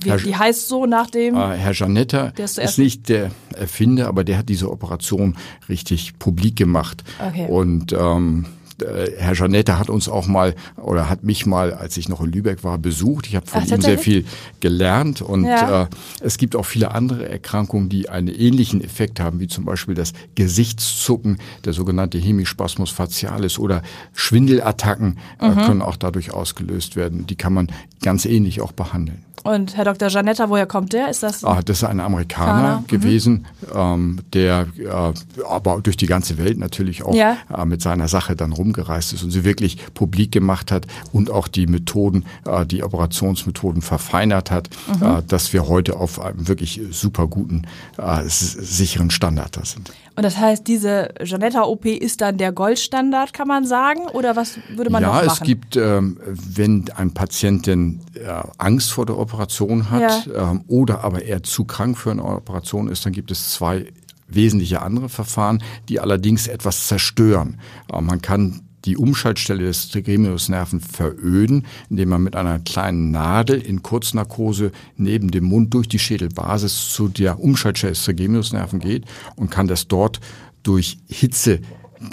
Wie, 0.03 0.23
die 0.23 0.35
heißt 0.35 0.67
so 0.67 0.85
nach 0.85 1.09
dem. 1.09 1.35
Äh, 1.35 1.57
Herr 1.57 1.73
Janetta 1.73 2.27
ist 2.37 2.77
nicht 2.77 3.09
der 3.09 3.31
Erfinder, 3.55 4.07
aber 4.07 4.23
der 4.23 4.37
hat 4.37 4.49
diese 4.49 4.71
Operation 4.71 5.35
richtig 5.69 6.17
publik 6.17 6.55
gemacht. 6.55 7.03
Okay. 7.19 7.45
Und 7.47 7.93
ähm, 7.93 8.45
äh, 8.81 9.11
Herr 9.17 9.33
Janette 9.33 9.77
hat 9.77 9.89
uns 9.89 10.09
auch 10.09 10.27
mal 10.27 10.55
oder 10.77 11.09
hat 11.09 11.23
mich 11.23 11.45
mal, 11.45 11.73
als 11.73 11.97
ich 11.97 12.09
noch 12.09 12.21
in 12.21 12.31
Lübeck 12.31 12.63
war, 12.63 12.77
besucht. 12.77 13.27
Ich 13.27 13.35
habe 13.35 13.45
von 13.47 13.63
Ach, 13.65 13.71
ihm 13.71 13.81
sehr 13.81 13.97
viel 13.97 14.25
gelernt 14.59 15.21
und 15.21 15.45
ja. 15.45 15.83
äh, 15.83 15.87
es 16.21 16.37
gibt 16.37 16.55
auch 16.55 16.65
viele 16.65 16.91
andere 16.91 17.27
Erkrankungen, 17.27 17.89
die 17.89 18.09
einen 18.09 18.27
ähnlichen 18.27 18.83
Effekt 18.83 19.19
haben, 19.19 19.39
wie 19.39 19.47
zum 19.47 19.65
Beispiel 19.65 19.95
das 19.95 20.13
Gesichtszucken, 20.35 21.37
der 21.65 21.73
sogenannte 21.73 22.17
Hemispasmus 22.17 22.91
facialis 22.91 23.59
oder 23.59 23.81
Schwindelattacken 24.13 25.17
äh, 25.39 25.49
mhm. 25.49 25.55
können 25.65 25.81
auch 25.81 25.95
dadurch 25.95 26.33
ausgelöst 26.33 26.95
werden. 26.95 27.27
Die 27.27 27.35
kann 27.35 27.53
man 27.53 27.67
ganz 28.01 28.25
ähnlich 28.25 28.61
auch 28.61 28.71
behandeln. 28.71 29.25
Und 29.43 29.75
Herr 29.75 29.85
Dr. 29.85 30.09
Janetta, 30.09 30.49
woher 30.49 30.67
kommt 30.67 30.93
der? 30.93 31.09
Ist 31.09 31.23
das? 31.23 31.43
Ah, 31.43 31.61
das 31.63 31.77
ist 31.77 31.83
ein 31.83 31.99
Amerikaner 31.99 32.51
Kana? 32.51 32.79
Mhm. 32.79 32.87
gewesen, 32.87 33.45
mhm. 33.61 33.67
ähm, 33.75 34.19
der 34.33 34.67
äh, 34.77 35.43
aber 35.47 35.81
durch 35.81 35.97
die 35.97 36.05
ganze 36.05 36.37
Welt 36.37 36.57
natürlich 36.57 37.03
auch 37.03 37.15
ja. 37.15 37.37
äh, 37.55 37.65
mit 37.65 37.81
seiner 37.81 38.07
Sache 38.07 38.35
dann 38.35 38.51
rumgereist 38.51 39.13
ist 39.13 39.23
und 39.23 39.31
sie 39.31 39.43
wirklich 39.43 39.77
publik 39.93 40.31
gemacht 40.31 40.71
hat 40.71 40.85
und 41.11 41.31
auch 41.31 41.47
die 41.47 41.65
Methoden, 41.65 42.25
äh, 42.45 42.65
die 42.65 42.83
Operationsmethoden 42.83 43.81
verfeinert 43.81 44.51
hat, 44.51 44.69
mhm. 44.99 45.05
äh, 45.05 45.23
dass 45.27 45.53
wir 45.53 45.67
heute 45.67 45.97
auf 45.97 46.19
einem 46.19 46.47
wirklich 46.47 46.81
super 46.91 47.27
guten, 47.27 47.63
äh, 47.97 48.21
sicheren 48.25 49.09
Standard 49.09 49.57
da 49.57 49.65
sind. 49.65 49.91
Und 50.15 50.23
das 50.23 50.37
heißt, 50.37 50.67
diese 50.67 51.13
Janetta-OP 51.23 51.85
ist 51.85 52.21
dann 52.21 52.37
der 52.37 52.51
Goldstandard, 52.51 53.33
kann 53.33 53.47
man 53.47 53.65
sagen? 53.65 54.01
Oder 54.13 54.35
was 54.35 54.59
würde 54.75 54.91
man 54.91 55.01
ja, 55.01 55.07
noch 55.07 55.15
machen? 55.15 55.27
Ja, 55.27 55.33
es 55.33 55.39
gibt, 55.41 55.77
ähm, 55.77 56.19
wenn 56.25 56.85
ein 56.95 57.11
Patient 57.13 57.65
denn 57.65 58.01
äh, 58.13 58.27
Angst 58.57 58.91
vor 58.91 59.05
der 59.05 59.17
Operation 59.17 59.30
hat 59.39 60.25
ja. 60.27 60.51
ähm, 60.51 60.63
oder 60.67 61.03
aber 61.03 61.23
er 61.23 61.43
zu 61.43 61.65
krank 61.65 61.97
für 61.97 62.11
eine 62.11 62.23
Operation 62.23 62.87
ist, 62.87 63.05
dann 63.05 63.13
gibt 63.13 63.31
es 63.31 63.53
zwei 63.53 63.85
wesentliche 64.27 64.81
andere 64.81 65.09
Verfahren, 65.09 65.63
die 65.89 65.99
allerdings 65.99 66.47
etwas 66.47 66.87
zerstören. 66.87 67.59
Äh, 67.91 68.01
man 68.01 68.21
kann 68.21 68.61
die 68.85 68.97
Umschaltstelle 68.97 69.63
des 69.63 69.89
Trigeminusnerven 69.89 70.79
veröden, 70.79 71.65
indem 71.89 72.09
man 72.09 72.23
mit 72.23 72.35
einer 72.35 72.59
kleinen 72.59 73.11
Nadel 73.11 73.61
in 73.61 73.83
Kurznarkose 73.83 74.71
neben 74.95 75.29
dem 75.29 75.43
Mund 75.43 75.73
durch 75.73 75.87
die 75.87 75.99
Schädelbasis 75.99 76.89
zu 76.91 77.07
der 77.07 77.39
Umschaltstelle 77.39 77.93
des 77.93 78.03
Trigeminusnerven 78.03 78.79
geht 78.79 79.05
und 79.35 79.51
kann 79.51 79.67
das 79.67 79.87
dort 79.87 80.19
durch 80.63 80.97
Hitze 81.07 81.61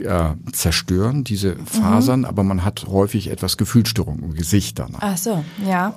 äh, 0.03 0.35
zerstören, 0.53 1.25
diese 1.25 1.57
Fasern, 1.65 2.21
mhm. 2.21 2.27
aber 2.27 2.43
man 2.43 2.65
hat 2.65 2.87
häufig 2.87 3.31
etwas 3.31 3.57
Gefühlsstörung 3.57 4.19
im 4.23 4.35
Gesicht 4.35 4.79
danach. 4.79 5.01
Ach 5.01 5.17
so, 5.17 5.43
ja. 5.67 5.95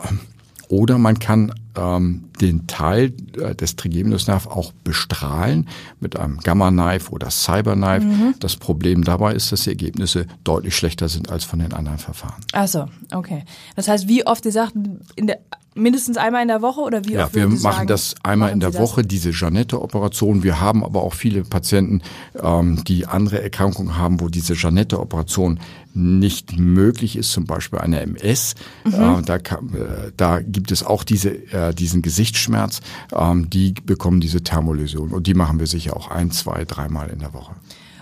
Oder 0.72 0.98
man 0.98 1.20
kann 1.20 1.54
ähm, 1.76 2.30
den 2.40 2.66
Teil 2.66 3.12
äh, 3.38 3.54
des 3.54 3.76
Trigeminusnerv 3.76 4.48
auch 4.48 4.72
bestrahlen 4.86 5.68
mit 6.00 6.18
einem 6.18 6.38
Gamma-Knife 6.38 7.12
oder 7.12 7.30
Cyber-Knife. 7.30 8.06
Mhm. 8.06 8.36
Das 8.40 8.56
Problem 8.56 9.04
dabei 9.04 9.34
ist, 9.34 9.52
dass 9.52 9.64
die 9.64 9.72
Ergebnisse 9.72 10.28
deutlich 10.46 10.74
schlechter 10.74 11.10
sind 11.10 11.30
als 11.30 11.44
von 11.44 11.60
den 11.60 11.74
anderen 11.74 11.98
Verfahren. 11.98 12.42
Ach 12.54 12.70
so, 12.70 12.86
okay. 13.14 13.44
Das 13.76 13.90
heißt, 13.90 14.08
wie 14.08 14.26
oft 14.26 14.46
Sie 14.46 14.52
sagten, 14.52 15.02
in 15.18 15.28
der 15.28 15.40
mindestens 15.74 16.18
einmal 16.18 16.42
in 16.42 16.50
der 16.50 16.62
Woche 16.62 16.82
oder 16.82 17.06
wie? 17.06 17.14
Ja, 17.14 17.34
wir 17.34 17.48
machen 17.48 17.60
sagen, 17.60 17.88
das 17.88 18.16
einmal 18.24 18.52
in 18.52 18.60
der 18.60 18.74
Woche, 18.74 19.04
diese 19.04 19.32
Janette-Operation. 19.32 20.44
Wir 20.44 20.60
haben 20.60 20.84
aber 20.84 21.04
auch 21.04 21.14
viele 21.14 21.44
Patienten, 21.44 22.02
ähm, 22.42 22.84
die 22.84 23.06
andere 23.06 23.42
Erkrankungen 23.42 23.98
haben, 23.98 24.20
wo 24.20 24.28
diese 24.28 24.54
Janette-Operation 24.54 25.60
nicht 25.94 26.58
möglich 26.58 27.16
ist, 27.16 27.32
zum 27.32 27.46
Beispiel 27.46 27.80
eine 27.80 28.02
MS. 28.02 28.56
Mhm. 28.86 28.94
Äh, 28.94 29.22
da, 29.24 29.40
kann, 29.40 29.74
äh, 29.74 30.12
da 30.16 30.40
gibt 30.40 30.72
es 30.72 30.84
auch 30.84 31.04
diese, 31.04 31.32
äh, 31.52 31.74
diesen 31.74 32.02
Gesichtsschmerz. 32.02 32.82
Ähm, 33.14 33.50
die 33.50 33.74
bekommen 33.74 34.22
diese 34.22 34.44
Thermoläsion 34.44 35.12
und 35.12 35.28
die 35.28 35.34
machen 35.34 35.60
wir 35.60 35.68
sicher 35.68 35.96
auch 35.96 36.10
ein, 36.10 36.32
zwei, 36.32 36.66
dreimal 36.66 37.10
in 37.10 37.20
der 37.20 37.34
Woche. 37.34 37.56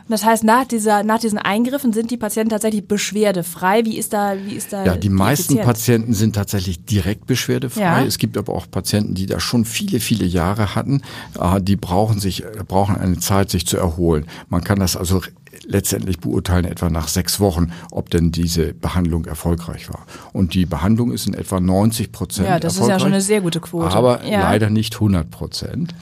Das 0.10 0.26
heißt, 0.26 0.44
nach, 0.44 0.66
dieser, 0.66 1.04
nach 1.04 1.20
diesen 1.20 1.38
Eingriffen 1.38 1.94
sind 1.94 2.12
die 2.12 2.18
Patienten 2.18 2.50
tatsächlich 2.50 2.88
beschwerdefrei. 2.88 3.86
Wie 3.86 3.98
ist 3.98 4.12
da, 4.14 4.36
wie 4.44 4.56
ist 4.56 4.74
da? 4.74 4.84
Ja, 4.84 4.94
die, 4.94 5.02
die 5.02 5.10
meisten 5.10 5.54
Effizienz? 5.54 5.66
Patienten 5.66 6.14
sind 6.14 6.36
tatsächlich 6.36 6.84
direkt 6.84 7.28
beschwerdefrei. 7.28 7.82
Ja. 7.82 8.04
Es 8.04 8.18
gibt 8.18 8.38
aber 8.38 8.54
auch 8.54 8.70
Patienten, 8.70 9.14
die 9.14 9.28
da 9.28 9.40
schon 9.40 9.66
viele, 9.66 10.00
viele 10.00 10.26
Jahre 10.26 10.76
hatten. 10.76 11.02
Äh, 11.40 11.62
die 11.62 11.76
brauchen 11.76 12.20
sich, 12.20 12.44
brauchen 12.68 12.98
eine 12.98 13.20
Zeit, 13.20 13.52
sich 13.52 13.68
zu 13.68 13.78
erholen. 13.78 14.26
Man 14.50 14.64
kann 14.64 14.80
das 14.80 14.98
also 14.98 15.22
letztendlich 15.66 16.20
beurteilen 16.20 16.66
etwa 16.66 16.90
nach 16.90 17.08
sechs 17.08 17.40
Wochen, 17.40 17.72
ob 17.92 18.10
denn 18.10 18.32
diese 18.32 18.74
Behandlung 18.74 19.26
erfolgreich 19.26 19.90
war. 19.90 20.06
Und 20.34 20.54
die 20.54 20.66
Behandlung 20.66 21.12
ist 21.12 21.28
in 21.28 21.34
etwa 21.34 21.60
90 21.60 22.12
Prozent 22.12 22.48
Ja, 22.48 22.60
das 22.60 22.78
ist 22.78 22.88
ja 22.88 23.00
schon 23.00 23.14
eine 23.14 23.22
sehr 23.22 23.42
gute 23.42 23.60
Quote. 23.60 23.96
Aber 23.96 24.26
ja. 24.26 24.42
leider 24.42 24.70
nicht 24.70 24.96
100 24.96 25.30
Prozent. 25.30 25.94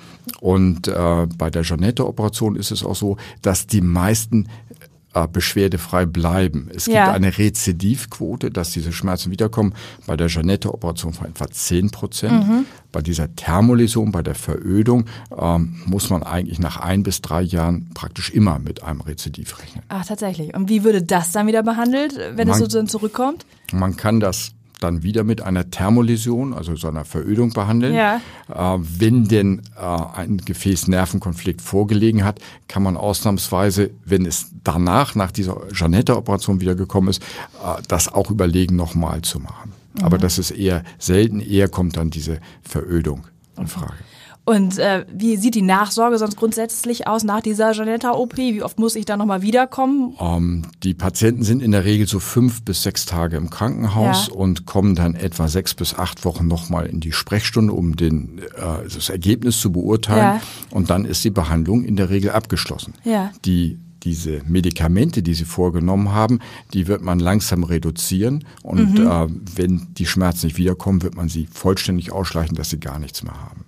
Und 0.41 0.87
äh, 0.87 1.27
bei 1.37 1.49
der 1.49 1.63
Janette-Operation 1.63 2.55
ist 2.55 2.71
es 2.71 2.83
auch 2.83 2.95
so, 2.95 3.17
dass 3.41 3.67
die 3.67 3.81
meisten 3.81 4.47
äh, 5.13 5.27
beschwerdefrei 5.27 6.05
bleiben. 6.05 6.69
Es 6.73 6.85
gibt 6.85 6.95
ja. 6.95 7.11
eine 7.11 7.37
Rezidivquote, 7.37 8.51
dass 8.51 8.71
diese 8.71 8.91
Schmerzen 8.91 9.31
wiederkommen. 9.31 9.73
Bei 10.05 10.17
der 10.17 10.27
Janette-Operation 10.27 11.13
von 11.13 11.27
etwa 11.27 11.49
10 11.49 11.91
Prozent. 11.91 12.47
Mhm. 12.47 12.65
Bei 12.91 13.01
dieser 13.01 13.33
Thermoläsion, 13.35 14.11
bei 14.11 14.21
der 14.21 14.35
Verödung, 14.35 15.05
ähm, 15.37 15.81
muss 15.85 16.09
man 16.09 16.23
eigentlich 16.23 16.59
nach 16.59 16.77
ein 16.77 17.03
bis 17.03 17.21
drei 17.21 17.41
Jahren 17.41 17.89
praktisch 17.93 18.29
immer 18.29 18.59
mit 18.59 18.83
einem 18.83 19.01
Rezidiv 19.01 19.59
rechnen. 19.59 19.83
Ach, 19.89 20.05
tatsächlich. 20.05 20.53
Und 20.55 20.69
wie 20.69 20.83
würde 20.83 21.03
das 21.03 21.31
dann 21.31 21.47
wieder 21.47 21.63
behandelt, 21.63 22.17
wenn 22.17 22.47
man, 22.47 22.49
es 22.49 22.59
sozusagen 22.59 22.87
zurückkommt? 22.87 23.45
Man 23.71 23.97
kann 23.97 24.19
das 24.19 24.51
dann 24.79 25.03
wieder 25.03 25.23
mit 25.23 25.41
einer 25.41 25.69
Thermoläsion, 25.69 26.53
also 26.53 26.75
so 26.75 26.87
einer 26.87 27.05
Verödung 27.05 27.51
behandeln. 27.51 27.93
Ja. 27.93 28.21
Äh, 28.49 28.79
wenn 28.79 29.27
denn 29.27 29.61
äh, 29.75 29.81
ein 29.81 30.37
Gefäßnervenkonflikt 30.37 31.61
vorgelegen 31.61 32.23
hat, 32.23 32.39
kann 32.67 32.83
man 32.83 32.97
ausnahmsweise, 32.97 33.91
wenn 34.05 34.25
es 34.25 34.51
danach, 34.63 35.15
nach 35.15 35.31
dieser 35.31 35.57
Janetta-Operation 35.73 36.61
wiedergekommen 36.61 37.09
ist, 37.09 37.21
äh, 37.21 37.81
das 37.87 38.07
auch 38.13 38.29
überlegen, 38.29 38.75
nochmal 38.75 39.21
zu 39.21 39.39
machen. 39.39 39.73
Aber 40.01 40.17
das 40.17 40.37
ist 40.37 40.51
eher 40.51 40.83
selten, 40.99 41.39
eher 41.39 41.69
kommt 41.69 41.97
dann 41.97 42.09
diese 42.09 42.39
Verödung 42.61 43.25
in 43.57 43.67
Frage. 43.67 43.95
Und 44.47 44.79
äh, 44.79 45.05
wie 45.13 45.35
sieht 45.35 45.55
die 45.55 45.61
Nachsorge 45.61 46.17
sonst 46.17 46.37
grundsätzlich 46.37 47.05
aus 47.05 47.25
nach 47.25 47.41
dieser 47.41 47.73
Janetta-OP? 47.73 48.37
Wie 48.37 48.63
oft 48.63 48.79
muss 48.79 48.95
ich 48.95 49.03
da 49.03 49.17
nochmal 49.17 49.41
wiederkommen? 49.41 50.15
Ähm, 50.21 50.61
die 50.83 50.93
Patienten 50.93 51.43
sind 51.43 51.61
in 51.61 51.71
der 51.73 51.83
Regel 51.83 52.07
so 52.07 52.21
fünf 52.21 52.61
bis 52.63 52.81
sechs 52.81 53.05
Tage 53.05 53.35
im 53.35 53.49
Krankenhaus 53.49 54.27
Ja. 54.29 54.33
und 54.33 54.65
kommen 54.65 54.95
dann 54.95 55.15
etwa 55.15 55.49
sechs 55.49 55.73
bis 55.73 55.95
acht 55.95 56.23
Wochen 56.23 56.47
nochmal 56.47 56.85
in 56.85 57.01
die 57.01 57.11
Sprechstunde, 57.11 57.73
um 57.73 57.97
den, 57.97 58.39
äh, 58.55 58.83
das 58.85 59.09
Ergebnis 59.09 59.59
zu 59.59 59.73
beurteilen. 59.73 60.39
Ja. 60.39 60.41
Und 60.71 60.89
dann 60.89 61.03
ist 61.03 61.25
die 61.25 61.29
Behandlung 61.29 61.83
in 61.83 61.97
der 61.97 62.09
Regel 62.09 62.31
abgeschlossen. 62.31 62.93
Ja. 63.03 63.31
Die 63.43 63.77
diese 64.03 64.41
Medikamente, 64.47 65.21
die 65.23 65.33
sie 65.33 65.43
vorgenommen 65.43 66.13
haben, 66.13 66.39
die 66.73 66.87
wird 66.87 67.01
man 67.01 67.19
langsam 67.19 67.65
reduzieren 67.65 68.45
und 68.63 68.99
Mhm. 68.99 69.07
äh, 69.07 69.27
wenn 69.55 69.87
die 69.97 70.05
Schmerzen 70.05 70.45
nicht 70.45 70.57
wiederkommen, 70.57 71.01
wird 71.01 71.15
man 71.15 71.27
sie 71.27 71.47
vollständig 71.51 72.13
ausschleichen, 72.13 72.55
dass 72.55 72.69
sie 72.69 72.79
gar 72.79 72.99
nichts 72.99 73.23
mehr 73.23 73.33
haben. 73.33 73.65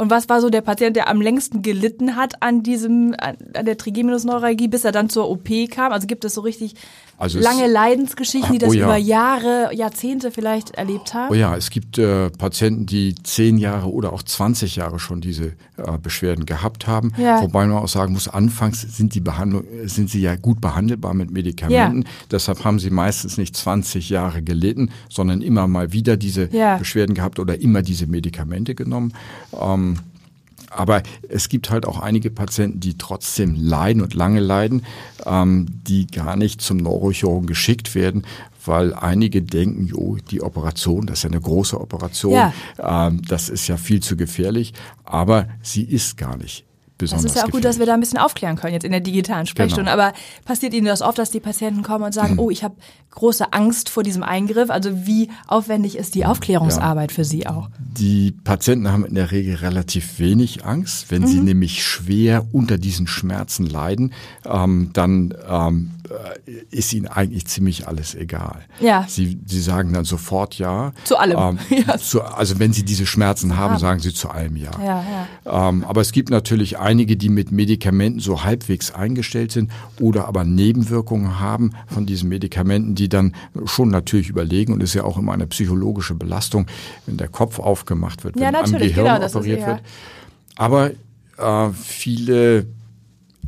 Und 0.00 0.08
was 0.08 0.30
war 0.30 0.40
so 0.40 0.48
der 0.48 0.62
Patient, 0.62 0.96
der 0.96 1.08
am 1.08 1.20
längsten 1.20 1.60
gelitten 1.60 2.16
hat 2.16 2.42
an 2.42 2.62
diesem, 2.62 3.14
an 3.18 3.66
der 3.66 3.76
Trigeminusneuralgie, 3.76 4.66
bis 4.66 4.86
er 4.86 4.92
dann 4.92 5.10
zur 5.10 5.28
OP 5.28 5.50
kam? 5.70 5.92
Also 5.92 6.06
gibt 6.06 6.24
es 6.24 6.32
so 6.32 6.40
richtig 6.40 6.74
Also 7.20 7.38
es- 7.38 7.44
lange 7.44 7.66
Leidensgeschichten, 7.66 8.52
die 8.58 8.64
Ah, 8.64 8.66
das 8.66 8.70
oh 8.70 8.72
ja. 8.72 8.84
über 8.86 8.96
Jahre, 8.96 9.70
Jahrzehnte 9.74 10.30
vielleicht 10.30 10.70
erlebt 10.70 11.12
haben? 11.14 11.30
Oh 11.30 11.34
ja, 11.34 11.54
es 11.54 11.70
gibt 11.70 11.98
äh, 11.98 12.30
Patienten, 12.30 12.86
die 12.86 13.14
zehn 13.22 13.58
Jahre 13.58 13.92
oder 13.92 14.12
auch 14.12 14.22
20 14.22 14.76
Jahre 14.76 14.98
schon 14.98 15.20
diese 15.20 15.48
äh, 15.76 15.98
Beschwerden 16.02 16.46
gehabt 16.46 16.86
haben. 16.86 17.12
Ja. 17.18 17.42
Wobei 17.42 17.66
man 17.66 17.76
auch 17.76 17.88
sagen 17.88 18.14
muss, 18.14 18.26
anfangs 18.26 18.80
sind 18.80 19.14
die 19.14 19.20
Behandlung, 19.20 19.64
sind 19.84 20.08
sie 20.10 20.20
ja 20.22 20.34
gut 20.36 20.60
behandelbar 20.60 21.12
mit 21.14 21.30
Medikamenten. 21.30 22.04
Deshalb 22.30 22.64
haben 22.64 22.78
sie 22.78 22.90
meistens 22.90 23.36
nicht 23.36 23.54
20 23.54 24.08
Jahre 24.10 24.42
gelitten, 24.42 24.90
sondern 25.10 25.42
immer 25.42 25.66
mal 25.68 25.92
wieder 25.92 26.16
diese 26.16 26.48
Ja. 26.52 26.78
Beschwerden 26.78 27.14
gehabt 27.14 27.38
oder 27.38 27.60
immer 27.60 27.82
diese 27.82 28.06
Medikamente 28.06 28.74
genommen. 28.74 29.12
Ähm, 29.60 29.98
aber 30.70 31.02
es 31.28 31.48
gibt 31.48 31.70
halt 31.70 31.84
auch 31.86 32.00
einige 32.00 32.30
Patienten, 32.30 32.80
die 32.80 32.96
trotzdem 32.96 33.54
leiden 33.54 34.02
und 34.02 34.14
lange 34.14 34.40
leiden, 34.40 34.84
ähm, 35.26 35.66
die 35.86 36.06
gar 36.06 36.36
nicht 36.36 36.60
zum 36.62 36.78
Neurochirurgen 36.78 37.46
geschickt 37.46 37.94
werden, 37.94 38.24
weil 38.64 38.94
einige 38.94 39.42
denken, 39.42 39.86
jo, 39.86 40.16
die 40.30 40.42
Operation, 40.42 41.06
das 41.06 41.18
ist 41.20 41.22
ja 41.24 41.30
eine 41.30 41.40
große 41.40 41.80
Operation, 41.80 42.34
Ja. 42.34 42.52
ähm, 43.08 43.22
das 43.26 43.48
ist 43.48 43.66
ja 43.68 43.76
viel 43.76 44.00
zu 44.00 44.16
gefährlich, 44.16 44.72
aber 45.04 45.48
sie 45.62 45.82
ist 45.82 46.16
gar 46.16 46.36
nicht 46.36 46.64
Das 47.00 47.10
besonders 47.10 47.32
ist 47.32 47.36
ja 47.40 47.46
auch 47.46 47.50
gut, 47.50 47.64
dass 47.64 47.78
wir 47.78 47.86
da 47.86 47.94
ein 47.94 48.00
bisschen 48.00 48.18
aufklären 48.18 48.56
können 48.56 48.74
jetzt 48.74 48.84
in 48.84 48.92
der 48.92 49.00
digitalen 49.00 49.46
Sprechstunde. 49.46 49.90
Genau. 49.90 50.02
Aber 50.02 50.12
passiert 50.44 50.74
Ihnen 50.74 50.86
das 50.86 51.02
oft, 51.02 51.18
dass 51.18 51.30
die 51.30 51.40
Patienten 51.40 51.82
kommen 51.82 52.04
und 52.04 52.10
Mhm. 52.10 52.14
sagen, 52.14 52.38
oh, 52.38 52.50
ich 52.50 52.62
habe 52.64 52.74
große 53.10 53.52
Angst 53.52 53.88
vor 53.88 54.02
diesem 54.02 54.22
Eingriff? 54.22 54.70
Also 54.70 55.06
wie 55.06 55.30
aufwendig 55.46 55.96
ist 55.96 56.14
die 56.14 56.24
Aufklärungsarbeit 56.26 57.12
für 57.12 57.24
Sie 57.24 57.46
auch? 57.46 57.68
Die 57.78 58.32
Patienten 58.32 58.90
haben 58.90 59.04
in 59.04 59.14
der 59.14 59.30
Regel 59.30 59.56
relativ 59.56 60.18
wenig 60.18 60.64
Angst. 60.64 61.10
Wenn 61.10 61.26
sie 61.26 61.40
nämlich 61.40 61.84
schwer 61.84 62.46
unter 62.52 62.78
diesen 62.78 63.06
Schmerzen 63.06 63.66
leiden, 63.66 64.12
ähm, 64.44 64.90
dann 64.92 65.34
ähm, 65.48 65.90
äh, 65.99 65.99
ist 66.70 66.92
ihnen 66.92 67.06
eigentlich 67.06 67.46
ziemlich 67.46 67.86
alles 67.86 68.14
egal. 68.14 68.64
Ja. 68.80 69.04
Sie, 69.08 69.38
sie 69.46 69.60
sagen 69.60 69.92
dann 69.92 70.04
sofort 70.04 70.56
ja. 70.58 70.92
Zu 71.04 71.16
allem. 71.16 71.58
Ähm, 71.70 71.84
Ja. 71.86 71.96
zu, 71.98 72.22
also 72.22 72.58
wenn 72.58 72.72
sie 72.72 72.84
diese 72.84 73.06
Schmerzen 73.06 73.56
haben, 73.56 73.78
sagen 73.78 74.00
sie 74.00 74.12
zu 74.12 74.28
allem 74.28 74.56
ja. 74.56 74.70
Ja, 74.84 75.68
Ähm, 75.68 75.84
aber 75.84 76.00
es 76.00 76.12
gibt 76.12 76.30
natürlich 76.30 76.78
einige, 76.78 77.16
die 77.16 77.28
mit 77.28 77.52
Medikamenten 77.52 78.20
so 78.20 78.42
halbwegs 78.44 78.90
eingestellt 78.90 79.52
sind 79.52 79.70
oder 80.00 80.26
aber 80.26 80.44
Nebenwirkungen 80.44 81.38
haben 81.40 81.72
von 81.86 82.06
diesen 82.06 82.28
Medikamenten, 82.28 82.94
die 82.94 83.08
dann 83.08 83.34
schon 83.66 83.88
natürlich 83.88 84.28
überlegen 84.28 84.72
und 84.72 84.82
ist 84.82 84.94
ja 84.94 85.04
auch 85.04 85.16
immer 85.18 85.32
eine 85.32 85.46
psychologische 85.46 86.14
Belastung, 86.14 86.66
wenn 87.06 87.16
der 87.18 87.28
Kopf 87.28 87.58
aufgemacht 87.58 88.24
wird, 88.24 88.34
wenn 88.36 88.42
Ja, 88.52 88.60
am 88.60 88.72
Gehirn 88.72 89.06
genau, 89.06 89.24
ist 89.24 89.36
operiert 89.36 89.60
ja- 89.60 89.66
wird. 89.68 89.80
Aber 90.56 90.90
äh, 91.38 91.72
viele 91.74 92.66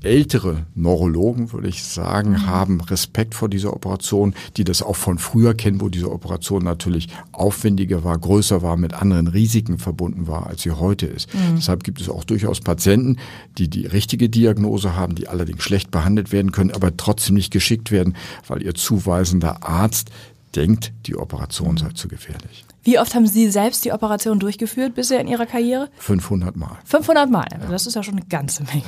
ältere 0.04 0.66
Neurologen, 0.74 1.52
würde 1.52 1.68
ich 1.68 1.82
sagen, 1.84 2.30
Mhm. 2.32 2.46
haben 2.46 2.80
Respekt 2.80 3.34
vor 3.34 3.48
dieser 3.48 3.72
Operation, 3.72 4.34
die 4.56 4.64
das 4.64 4.82
auch 4.82 4.96
von 4.96 5.18
früher 5.18 5.54
kennen, 5.54 5.80
wo 5.80 5.88
diese 5.88 6.10
Operation 6.10 6.62
natürlich 6.64 7.08
aufwendiger 7.32 8.04
war, 8.04 8.18
größer 8.18 8.62
war, 8.62 8.76
mit 8.76 8.94
anderen 8.94 9.26
Risiken 9.28 9.78
verbunden 9.78 10.26
war, 10.26 10.46
als 10.46 10.62
sie 10.62 10.70
heute 10.72 11.06
ist. 11.06 11.32
Mhm. 11.34 11.56
Deshalb 11.56 11.84
gibt 11.84 12.00
es 12.00 12.08
auch 12.08 12.24
durchaus 12.24 12.60
Patienten, 12.60 13.16
die 13.58 13.68
die 13.68 13.86
richtige 13.86 14.28
Diagnose 14.28 14.96
haben, 14.96 15.14
die 15.14 15.28
allerdings 15.28 15.62
schlecht 15.62 15.90
behandelt 15.90 16.32
werden 16.32 16.52
können, 16.52 16.70
aber 16.70 16.96
trotzdem 16.96 17.34
nicht 17.34 17.50
geschickt 17.52 17.90
werden, 17.90 18.16
weil 18.46 18.62
ihr 18.62 18.74
zuweisender 18.74 19.62
Arzt 19.68 20.10
denkt, 20.54 20.92
die 21.06 21.16
Operation 21.16 21.76
sei 21.76 21.88
zu 21.90 22.08
gefährlich. 22.08 22.64
Wie 22.84 22.98
oft 22.98 23.14
haben 23.14 23.26
Sie 23.26 23.48
selbst 23.50 23.84
die 23.84 23.92
Operation 23.92 24.40
durchgeführt 24.40 24.94
bisher 24.94 25.20
in 25.20 25.28
Ihrer 25.28 25.46
Karriere? 25.46 25.88
500 25.98 26.56
Mal. 26.56 26.78
500 26.84 27.30
Mal. 27.30 27.46
Also 27.52 27.68
Das 27.70 27.86
ist 27.86 27.94
ja 27.94 28.02
schon 28.02 28.16
eine 28.16 28.26
ganze 28.26 28.64
Menge. 28.64 28.82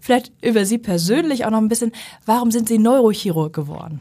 Vielleicht 0.00 0.32
über 0.42 0.64
Sie 0.64 0.78
persönlich 0.78 1.44
auch 1.44 1.50
noch 1.50 1.58
ein 1.58 1.68
bisschen. 1.68 1.92
Warum 2.26 2.50
sind 2.50 2.68
Sie 2.68 2.78
Neurochirurg 2.78 3.52
geworden? 3.52 4.00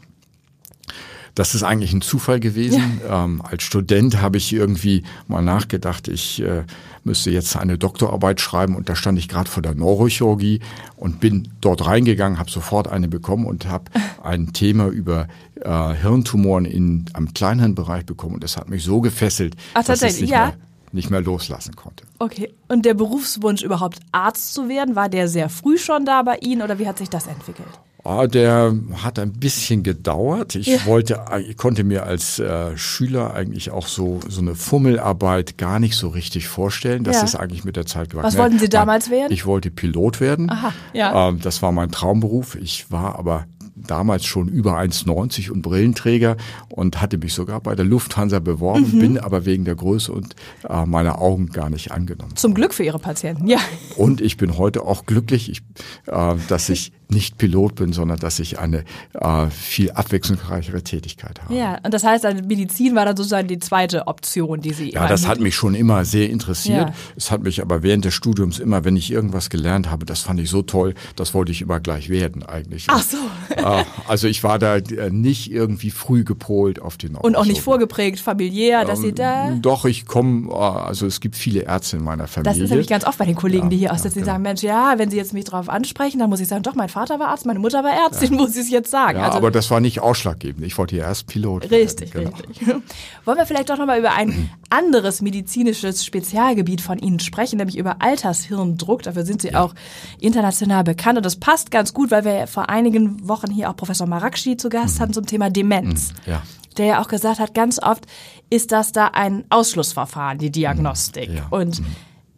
Das 1.35 1.55
ist 1.55 1.63
eigentlich 1.63 1.93
ein 1.93 2.01
Zufall 2.01 2.39
gewesen. 2.39 3.01
Ähm, 3.09 3.41
als 3.41 3.63
Student 3.63 4.21
habe 4.21 4.37
ich 4.37 4.53
irgendwie 4.53 5.03
mal 5.27 5.41
nachgedacht, 5.41 6.07
ich 6.07 6.41
äh, 6.41 6.63
müsste 7.03 7.31
jetzt 7.31 7.55
eine 7.55 7.77
Doktorarbeit 7.77 8.39
schreiben 8.39 8.75
und 8.75 8.87
da 8.87 8.95
stand 8.95 9.17
ich 9.17 9.27
gerade 9.27 9.49
vor 9.49 9.63
der 9.63 9.73
Neurochirurgie 9.73 10.59
und 10.95 11.19
bin 11.19 11.49
dort 11.59 11.85
reingegangen, 11.85 12.37
habe 12.37 12.51
sofort 12.51 12.87
eine 12.87 13.07
bekommen 13.07 13.45
und 13.45 13.67
habe 13.67 13.85
ein 14.23 14.53
Thema 14.53 14.87
über 14.87 15.27
äh, 15.61 15.93
Hirntumoren 15.95 16.65
in, 16.65 17.05
am 17.13 17.33
Kleinhirnbereich 17.33 18.05
bekommen 18.05 18.35
und 18.35 18.43
das 18.43 18.55
hat 18.57 18.69
mich 18.69 18.83
so 18.83 19.01
gefesselt, 19.01 19.55
Ach, 19.73 19.83
dass 19.83 20.03
ich 20.03 20.21
nicht, 20.21 20.29
ja? 20.29 20.47
mehr, 20.47 20.57
nicht 20.91 21.09
mehr 21.09 21.21
loslassen 21.21 21.75
konnte. 21.75 22.05
Okay. 22.19 22.53
Und 22.67 22.85
der 22.85 22.93
Berufswunsch, 22.93 23.63
überhaupt 23.63 23.99
Arzt 24.11 24.53
zu 24.53 24.69
werden, 24.69 24.95
war 24.95 25.09
der 25.09 25.27
sehr 25.27 25.49
früh 25.49 25.79
schon 25.79 26.05
da 26.05 26.21
bei 26.21 26.37
Ihnen 26.37 26.61
oder 26.61 26.77
wie 26.77 26.87
hat 26.87 26.99
sich 26.99 27.09
das 27.09 27.25
entwickelt? 27.25 27.67
Ah, 28.05 28.27
der 28.27 28.75
hat 29.01 29.17
ein 29.17 29.31
bisschen 29.31 29.81
gedauert. 29.81 30.55
Ich 30.55 30.67
Ja. 30.67 30.85
wollte, 30.85 31.21
ich 31.47 31.55
konnte 31.55 31.85
mir 31.85 32.05
als 32.05 32.37
äh, 32.37 32.75
Schüler 32.77 33.33
eigentlich 33.33 33.71
auch 33.71 33.87
so 33.87 34.19
so 34.27 34.41
eine 34.41 34.55
Fummelarbeit 34.55 35.57
gar 35.57 35.79
nicht 35.79 35.95
so 35.95 36.09
richtig 36.09 36.49
vorstellen. 36.49 37.05
Das 37.05 37.17
Ja. 37.17 37.23
ist 37.23 37.35
eigentlich 37.35 37.63
mit 37.63 37.77
der 37.77 37.85
Zeit 37.85 38.09
gewachsen. 38.09 38.27
Was 38.27 38.37
wollten 38.37 38.59
Sie 38.59 38.67
damals 38.67 39.09
werden? 39.09 39.31
Ich 39.31 39.45
wollte 39.45 39.71
Pilot 39.71 40.19
werden. 40.19 40.49
Aha, 40.49 40.73
ja. 40.93 41.29
Ähm, 41.29 41.39
das 41.41 41.61
war 41.61 41.71
mein 41.71 41.91
Traumberuf. 41.91 42.55
Ich 42.55 42.91
war 42.91 43.17
aber 43.17 43.45
damals 43.75 44.25
schon 44.25 44.49
über 44.49 44.77
1,90 44.77 45.49
und 45.49 45.61
Brillenträger 45.61 46.37
und 46.69 47.01
hatte 47.01 47.17
mich 47.17 47.33
sogar 47.33 47.59
bei 47.59 47.73
der 47.73 47.85
Lufthansa 47.85 48.39
beworben, 48.39 48.91
Mhm. 48.93 48.99
bin 48.99 49.17
aber 49.17 49.45
wegen 49.45 49.65
der 49.65 49.75
Größe 49.75 50.11
und 50.11 50.35
äh, 50.69 50.85
meiner 50.85 51.19
Augen 51.21 51.47
gar 51.47 51.69
nicht 51.69 51.91
angenommen. 51.91 52.35
Zum 52.35 52.53
Glück 52.53 52.73
für 52.73 52.83
Ihre 52.83 52.99
Patienten, 52.99 53.47
ja. 53.47 53.57
Und 53.97 54.21
ich 54.21 54.37
bin 54.37 54.57
heute 54.57 54.83
auch 54.83 55.05
glücklich, 55.05 55.49
ich, 55.49 55.61
äh, 56.07 56.35
dass 56.49 56.69
ich 56.69 56.91
nicht 57.13 57.37
Pilot 57.37 57.75
bin, 57.75 57.93
sondern 57.93 58.19
dass 58.19 58.39
ich 58.39 58.59
eine 58.59 58.83
äh, 59.13 59.47
viel 59.49 59.91
abwechslungsreichere 59.91 60.83
Tätigkeit 60.83 61.41
habe. 61.41 61.53
Ja, 61.55 61.79
und 61.83 61.93
das 61.93 62.03
heißt, 62.03 62.25
also 62.25 62.43
Medizin 62.43 62.95
war 62.95 63.05
dann 63.05 63.15
sozusagen 63.15 63.47
die 63.47 63.59
zweite 63.59 64.07
Option, 64.07 64.61
die 64.61 64.73
Sie 64.73 64.91
Ja, 64.91 65.07
das 65.07 65.27
hat 65.27 65.39
mich 65.39 65.55
schon 65.55 65.75
immer 65.75 66.05
sehr 66.05 66.29
interessiert. 66.29 66.89
Ja. 66.89 66.93
Es 67.15 67.31
hat 67.31 67.43
mich 67.43 67.61
aber 67.61 67.83
während 67.83 68.05
des 68.05 68.13
Studiums 68.13 68.59
immer, 68.59 68.83
wenn 68.83 68.95
ich 68.95 69.11
irgendwas 69.11 69.49
gelernt 69.49 69.89
habe, 69.89 70.05
das 70.05 70.21
fand 70.21 70.39
ich 70.39 70.49
so 70.49 70.61
toll, 70.61 70.93
das 71.15 71.33
wollte 71.33 71.51
ich 71.51 71.61
immer 71.61 71.79
gleich 71.79 72.09
werden 72.09 72.43
eigentlich. 72.43 72.85
Ach 72.87 73.03
so. 73.03 73.17
Äh, 73.55 73.83
also 74.07 74.27
ich 74.27 74.43
war 74.43 74.59
da 74.59 74.77
äh, 74.77 75.09
nicht 75.09 75.51
irgendwie 75.51 75.91
früh 75.91 76.23
gepolt 76.23 76.81
auf 76.81 76.97
den 76.97 77.15
Und 77.15 77.35
auch 77.35 77.45
nicht 77.45 77.61
vorgeprägt, 77.61 78.19
familiär, 78.19 78.85
dass 78.85 79.01
Sie 79.01 79.13
da. 79.13 79.51
Doch, 79.61 79.85
ich 79.85 80.05
komme, 80.05 80.51
äh, 80.51 80.55
also 80.55 81.05
es 81.05 81.19
gibt 81.19 81.35
viele 81.35 81.61
Ärzte 81.61 81.97
in 81.97 82.03
meiner 82.03 82.27
Familie. 82.27 82.53
Das 82.53 82.61
ist 82.61 82.69
nämlich 82.69 82.87
ganz 82.87 83.05
oft 83.05 83.17
bei 83.17 83.25
den 83.25 83.35
Kollegen, 83.35 83.63
Ja, 83.63 83.69
die 83.69 83.77
hier 83.77 83.87
ja, 83.87 83.91
aussitzen, 83.91 84.19
die 84.19 84.19
genau. 84.21 84.33
sagen, 84.33 84.43
Mensch, 84.43 84.63
ja, 84.63 84.93
wenn 84.97 85.09
Sie 85.09 85.17
jetzt 85.17 85.33
mich 85.33 85.45
drauf 85.45 85.69
ansprechen, 85.69 86.19
dann 86.19 86.29
muss 86.29 86.39
ich 86.39 86.47
sagen, 86.47 86.63
doch, 86.63 86.75
mein 86.75 86.89
Vater 86.89 87.02
war 87.09 87.29
Arzt, 87.29 87.45
meine 87.45 87.59
Mutter 87.59 87.83
war 87.83 87.91
Ärztin, 87.91 88.35
muss 88.35 88.55
ich 88.55 88.61
es 88.61 88.69
jetzt 88.69 88.91
sagen. 88.91 89.19
ja, 89.19 89.25
also, 89.25 89.37
aber 89.37 89.51
das 89.51 89.69
war 89.71 89.79
nicht 89.79 89.99
ausschlaggebend. 89.99 90.65
Ich 90.65 90.77
wollte 90.77 90.95
ja 90.95 91.03
erst 91.03 91.27
Pilot 91.27 91.69
Richtig, 91.71 92.13
werden. 92.13 92.33
Genau. 92.33 92.37
richtig. 92.47 92.67
Wollen 93.25 93.37
wir 93.37 93.45
vielleicht 93.45 93.69
doch 93.69 93.77
nochmal 93.77 93.99
über 93.99 94.13
ein 94.13 94.49
anderes 94.69 95.21
medizinisches 95.21 96.05
Spezialgebiet 96.05 96.81
von 96.81 96.99
Ihnen 96.99 97.19
sprechen, 97.19 97.57
nämlich 97.57 97.77
über 97.77 98.01
Altershirndruck. 98.01 99.03
Dafür 99.03 99.25
sind 99.25 99.41
Sie 99.41 99.55
auch 99.55 99.73
international 100.19 100.83
bekannt. 100.83 101.17
Und 101.17 101.25
das 101.25 101.35
passt 101.35 101.71
ganz 101.71 101.93
gut, 101.93 102.11
weil 102.11 102.25
wir 102.25 102.33
ja 102.33 102.47
vor 102.47 102.69
einigen 102.69 103.27
Wochen 103.27 103.51
hier 103.51 103.69
auch 103.69 103.75
Professor 103.75 104.07
Marakshi 104.07 104.57
zu 104.57 104.69
Gast 104.69 104.99
hatten 104.99 105.13
zum 105.13 105.25
Thema 105.25 105.49
Demenz. 105.49 106.13
Ja. 106.25 106.41
Der 106.77 106.85
ja 106.85 107.01
auch 107.01 107.07
gesagt 107.07 107.39
hat, 107.39 107.53
ganz 107.53 107.81
oft 107.81 108.05
ist 108.49 108.71
das 108.71 108.91
da 108.91 109.07
ein 109.07 109.45
Ausschlussverfahren, 109.49 110.37
die 110.39 110.51
Diagnostik. 110.51 111.29
Ja. 111.29 111.47
Und 111.49 111.81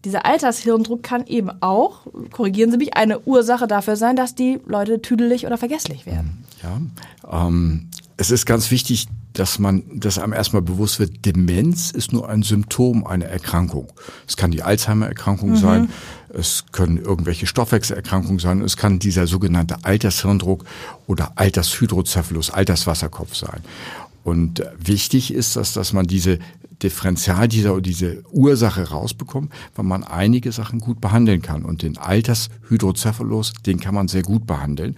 dieser 0.05 0.25
Altershirndruck 0.25 1.03
kann 1.03 1.25
eben 1.27 1.49
auch, 1.61 2.01
korrigieren 2.31 2.71
Sie 2.71 2.77
mich, 2.77 2.95
eine 2.95 3.19
Ursache 3.21 3.67
dafür 3.67 3.95
sein, 3.95 4.15
dass 4.15 4.35
die 4.35 4.59
Leute 4.65 5.01
tüdelig 5.01 5.45
oder 5.45 5.57
vergesslich 5.57 6.05
werden. 6.05 6.45
Ja, 6.63 7.47
ähm, 7.47 7.89
es 8.17 8.31
ist 8.31 8.45
ganz 8.45 8.71
wichtig, 8.71 9.07
dass 9.33 9.59
man, 9.59 9.83
dass 9.93 10.17
einem 10.17 10.31
erstmal 10.31 10.61
bewusst 10.61 10.99
wird, 10.99 11.25
Demenz 11.25 11.91
ist 11.91 12.13
nur 12.13 12.29
ein 12.29 12.41
Symptom 12.43 13.05
einer 13.05 13.25
Erkrankung. 13.25 13.91
Es 14.27 14.37
kann 14.37 14.51
die 14.51 14.63
Alzheimer-Erkrankung 14.63 15.51
mhm. 15.51 15.57
sein, 15.57 15.89
es 16.29 16.65
können 16.71 16.97
irgendwelche 16.97 17.45
Stoffwechselerkrankungen 17.45 18.39
sein, 18.39 18.61
es 18.61 18.77
kann 18.77 18.99
dieser 18.99 19.27
sogenannte 19.27 19.77
Altershirndruck 19.83 20.63
oder 21.07 21.33
Altershydrocephalus, 21.35 22.51
Alterswasserkopf 22.51 23.35
sein. 23.35 23.61
Und 24.23 24.63
wichtig 24.79 25.33
ist, 25.33 25.55
dass, 25.55 25.73
dass 25.73 25.93
man 25.93 26.07
diese 26.07 26.39
Differential 26.83 27.47
dieser 27.47 27.79
diese 27.81 28.23
Ursache 28.31 28.89
rausbekommt, 28.89 29.51
weil 29.75 29.85
man 29.85 30.03
einige 30.03 30.51
Sachen 30.51 30.79
gut 30.79 31.01
behandeln 31.01 31.41
kann. 31.41 31.65
Und 31.65 31.81
den 31.81 31.97
Altershydrocephalus, 31.97 33.53
den 33.65 33.79
kann 33.79 33.95
man 33.95 34.07
sehr 34.07 34.23
gut 34.23 34.45
behandeln. 34.45 34.95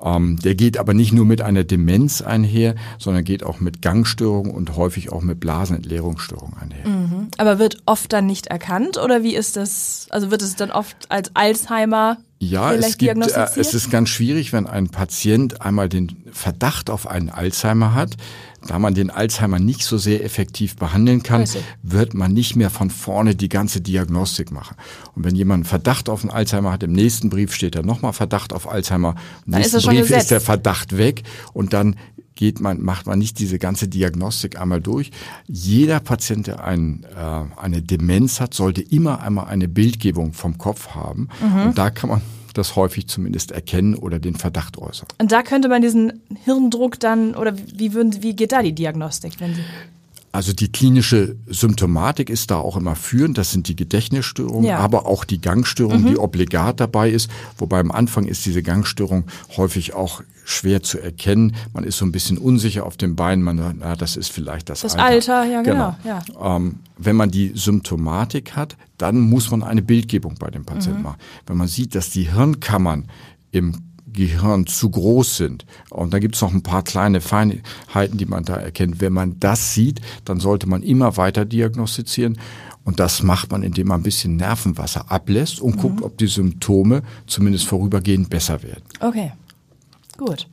Ähm, 0.00 0.36
der 0.36 0.54
geht 0.54 0.78
aber 0.78 0.94
nicht 0.94 1.12
nur 1.12 1.24
mit 1.24 1.42
einer 1.42 1.64
Demenz 1.64 2.22
einher, 2.22 2.76
sondern 2.98 3.24
geht 3.24 3.42
auch 3.42 3.60
mit 3.60 3.82
Gangstörungen 3.82 4.52
und 4.52 4.76
häufig 4.76 5.10
auch 5.10 5.22
mit 5.22 5.40
Blasenentleerungsstörungen 5.40 6.56
einher. 6.56 6.86
Mhm. 6.86 7.28
Aber 7.36 7.58
wird 7.58 7.78
oft 7.86 8.12
dann 8.12 8.26
nicht 8.26 8.46
erkannt 8.46 8.96
oder 8.96 9.22
wie 9.22 9.34
ist 9.34 9.56
das? 9.56 10.06
Also 10.10 10.30
wird 10.30 10.42
es 10.42 10.54
dann 10.54 10.70
oft 10.70 11.10
als 11.10 11.34
Alzheimer 11.34 12.18
ja, 12.40 12.72
es, 12.72 12.98
gibt, 12.98 13.16
äh, 13.16 13.48
es 13.56 13.74
ist 13.74 13.90
ganz 13.90 14.10
schwierig, 14.10 14.52
wenn 14.52 14.66
ein 14.66 14.88
Patient 14.88 15.60
einmal 15.60 15.88
den 15.88 16.24
Verdacht 16.32 16.88
auf 16.88 17.08
einen 17.08 17.30
Alzheimer 17.30 17.94
hat. 17.94 18.16
Da 18.66 18.78
man 18.78 18.94
den 18.94 19.10
Alzheimer 19.10 19.58
nicht 19.58 19.84
so 19.84 19.98
sehr 19.98 20.24
effektiv 20.24 20.76
behandeln 20.76 21.22
kann, 21.22 21.44
wird 21.82 22.14
man 22.14 22.32
nicht 22.32 22.56
mehr 22.56 22.70
von 22.70 22.90
vorne 22.90 23.34
die 23.34 23.48
ganze 23.48 23.80
Diagnostik 23.80 24.50
machen. 24.50 24.76
Und 25.14 25.24
wenn 25.24 25.36
jemand 25.36 25.58
einen 25.58 25.64
Verdacht 25.64 26.08
auf 26.08 26.22
einen 26.22 26.30
Alzheimer 26.30 26.72
hat, 26.72 26.82
im 26.82 26.92
nächsten 26.92 27.30
Brief 27.30 27.54
steht 27.54 27.76
er 27.76 27.84
nochmal 27.84 28.12
Verdacht 28.12 28.52
auf 28.52 28.68
Alzheimer, 28.68 29.14
im 29.46 29.52
nächsten 29.54 29.78
ist 29.78 29.86
Brief 29.86 30.10
ist 30.10 30.30
der 30.30 30.40
Verdacht 30.40 30.96
weg 30.96 31.22
und 31.52 31.72
dann 31.72 31.96
geht 32.38 32.60
man, 32.60 32.80
macht 32.80 33.06
man 33.06 33.18
nicht 33.18 33.40
diese 33.40 33.58
ganze 33.58 33.88
Diagnostik 33.88 34.60
einmal 34.60 34.80
durch. 34.80 35.10
Jeder 35.48 35.98
Patient, 35.98 36.46
der 36.46 36.62
ein, 36.62 37.04
äh, 37.04 37.60
eine 37.60 37.82
Demenz 37.82 38.40
hat, 38.40 38.54
sollte 38.54 38.80
immer 38.80 39.20
einmal 39.20 39.48
eine 39.48 39.66
Bildgebung 39.66 40.32
vom 40.32 40.56
Kopf 40.56 40.90
haben. 40.90 41.28
Mhm. 41.42 41.62
Und 41.62 41.78
da 41.78 41.90
kann 41.90 42.10
man 42.10 42.20
das 42.54 42.76
häufig 42.76 43.08
zumindest 43.08 43.50
erkennen 43.50 43.96
oder 43.96 44.20
den 44.20 44.36
Verdacht 44.36 44.78
äußern. 44.78 45.08
Und 45.18 45.32
da 45.32 45.42
könnte 45.42 45.68
man 45.68 45.82
diesen 45.82 46.20
Hirndruck 46.44 47.00
dann, 47.00 47.34
oder 47.34 47.54
wie, 47.74 47.92
würden, 47.92 48.22
wie 48.22 48.36
geht 48.36 48.52
da 48.52 48.62
die 48.62 48.72
Diagnostik? 48.72 49.40
Wenn 49.40 49.56
Sie 49.56 49.62
also 50.30 50.52
die 50.52 50.70
klinische 50.70 51.36
Symptomatik 51.46 52.28
ist 52.28 52.50
da 52.50 52.58
auch 52.58 52.76
immer 52.76 52.94
führend. 52.94 53.38
Das 53.38 53.50
sind 53.50 53.66
die 53.66 53.74
Gedächtnisstörungen, 53.74 54.64
ja. 54.64 54.78
aber 54.78 55.06
auch 55.06 55.24
die 55.24 55.40
Gangstörung, 55.40 56.02
mhm. 56.02 56.06
die 56.06 56.18
obligat 56.18 56.80
dabei 56.80 57.10
ist. 57.10 57.30
Wobei 57.56 57.80
am 57.80 57.90
Anfang 57.90 58.26
ist 58.26 58.44
diese 58.44 58.62
Gangstörung 58.62 59.24
häufig 59.56 59.94
auch 59.94 60.22
schwer 60.48 60.82
zu 60.82 60.98
erkennen. 60.98 61.54
Man 61.74 61.84
ist 61.84 61.98
so 61.98 62.06
ein 62.06 62.12
bisschen 62.12 62.38
unsicher 62.38 62.86
auf 62.86 62.96
dem 62.96 63.16
Bein. 63.16 63.42
Man, 63.42 63.76
na, 63.78 63.96
das 63.96 64.16
ist 64.16 64.32
vielleicht 64.32 64.70
das, 64.70 64.80
das 64.80 64.94
Alter. 64.94 65.40
Alter 65.40 65.52
ja, 65.52 65.62
genau. 65.62 65.96
genau. 66.02 66.22
Ja. 66.40 66.56
Ähm, 66.56 66.80
wenn 66.96 67.16
man 67.16 67.30
die 67.30 67.52
Symptomatik 67.54 68.56
hat, 68.56 68.76
dann 68.96 69.20
muss 69.20 69.50
man 69.50 69.62
eine 69.62 69.82
Bildgebung 69.82 70.36
bei 70.38 70.50
dem 70.50 70.64
Patienten 70.64 71.00
mhm. 71.00 71.04
machen. 71.04 71.18
Wenn 71.46 71.58
man 71.58 71.68
sieht, 71.68 71.94
dass 71.94 72.10
die 72.10 72.32
Hirnkammern 72.32 73.08
im 73.50 73.74
Gehirn 74.10 74.66
zu 74.66 74.90
groß 74.90 75.36
sind. 75.36 75.66
Und 75.90 76.12
da 76.12 76.18
gibt 76.18 76.34
es 76.34 76.40
noch 76.40 76.52
ein 76.52 76.62
paar 76.62 76.82
kleine 76.82 77.20
Feinheiten, 77.20 78.16
die 78.16 78.26
man 78.26 78.44
da 78.44 78.56
erkennt. 78.56 79.00
Wenn 79.00 79.12
man 79.12 79.38
das 79.38 79.74
sieht, 79.74 80.00
dann 80.24 80.40
sollte 80.40 80.66
man 80.66 80.82
immer 80.82 81.16
weiter 81.18 81.44
diagnostizieren. 81.44 82.38
Und 82.84 83.00
das 83.00 83.22
macht 83.22 83.52
man, 83.52 83.62
indem 83.62 83.88
man 83.88 84.00
ein 84.00 84.02
bisschen 84.02 84.36
Nervenwasser 84.36 85.12
ablässt 85.12 85.60
und 85.60 85.76
mhm. 85.76 85.80
guckt, 85.80 86.02
ob 86.02 86.16
die 86.16 86.26
Symptome 86.26 87.02
zumindest 87.26 87.66
vorübergehend 87.66 88.30
besser 88.30 88.62
werden. 88.62 88.82
Okay, 89.00 89.32
gut. 90.18 90.46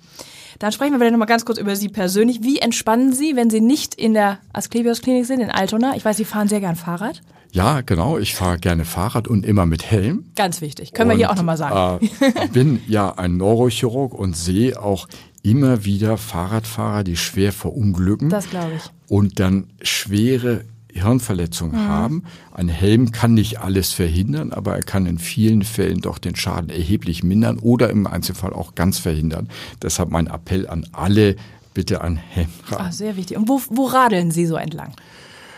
Dann 0.59 0.71
sprechen 0.71 0.93
wir 0.93 0.99
vielleicht 0.99 1.11
noch 1.11 1.19
mal 1.19 1.25
ganz 1.25 1.43
kurz 1.43 1.57
über 1.57 1.75
Sie 1.75 1.89
persönlich. 1.89 2.41
Wie 2.41 2.59
entspannen 2.59 3.13
Sie, 3.13 3.35
wenn 3.35 3.49
Sie 3.49 3.59
nicht 3.59 3.95
in 3.95 4.13
der 4.13 4.39
Asklepios 4.53 5.01
Klinik 5.01 5.25
sind, 5.25 5.41
in 5.41 5.51
Altona? 5.51 5.95
Ich 5.95 6.05
weiß, 6.05 6.15
Sie 6.15 6.25
fahren 6.25 6.47
sehr 6.47 6.61
gern 6.61 6.75
Fahrrad. 6.75 7.21
Ja, 7.51 7.81
genau. 7.81 8.17
Ich 8.17 8.35
fahre 8.35 8.57
gerne 8.57 8.85
Fahrrad 8.85 9.27
und 9.27 9.45
immer 9.45 9.65
mit 9.65 9.89
Helm. 9.89 10.25
Ganz 10.35 10.61
wichtig. 10.61 10.93
Können 10.93 11.11
und, 11.11 11.17
wir 11.17 11.25
hier 11.25 11.31
auch 11.31 11.37
nochmal 11.37 11.57
sagen. 11.57 12.09
Äh, 12.19 12.47
bin 12.53 12.81
ja 12.87 13.13
ein 13.17 13.37
Neurochirurg 13.37 14.13
und 14.13 14.35
sehe 14.35 14.81
auch 14.81 15.07
immer 15.41 15.85
wieder 15.85 16.17
Fahrradfahrer, 16.17 17.03
die 17.03 17.15
schwer 17.15 17.53
verunglücken. 17.53 18.29
Das 18.29 18.49
glaube 18.49 18.71
ich. 18.75 18.83
Und 19.07 19.39
dann 19.39 19.67
schwere 19.81 20.65
Hirnverletzungen 20.95 21.83
mhm. 21.83 21.87
haben. 21.87 22.23
Ein 22.53 22.69
Helm 22.69 23.11
kann 23.11 23.33
nicht 23.33 23.59
alles 23.59 23.91
verhindern, 23.91 24.51
aber 24.53 24.75
er 24.75 24.83
kann 24.83 25.05
in 25.05 25.19
vielen 25.19 25.63
Fällen 25.63 25.99
doch 26.01 26.17
den 26.17 26.35
Schaden 26.35 26.69
erheblich 26.69 27.23
mindern 27.23 27.59
oder 27.59 27.89
im 27.89 28.07
Einzelfall 28.07 28.53
auch 28.53 28.75
ganz 28.75 28.97
verhindern. 28.97 29.49
Deshalb 29.81 30.09
mein 30.09 30.27
Appell 30.27 30.67
an 30.67 30.87
alle, 30.91 31.35
bitte 31.73 32.01
an 32.01 32.15
Helm. 32.15 32.47
Ah, 32.71 32.91
sehr 32.91 33.17
wichtig. 33.17 33.37
Und 33.37 33.49
wo, 33.49 33.61
wo 33.69 33.85
radeln 33.85 34.31
Sie 34.31 34.45
so 34.45 34.55
entlang? 34.55 34.93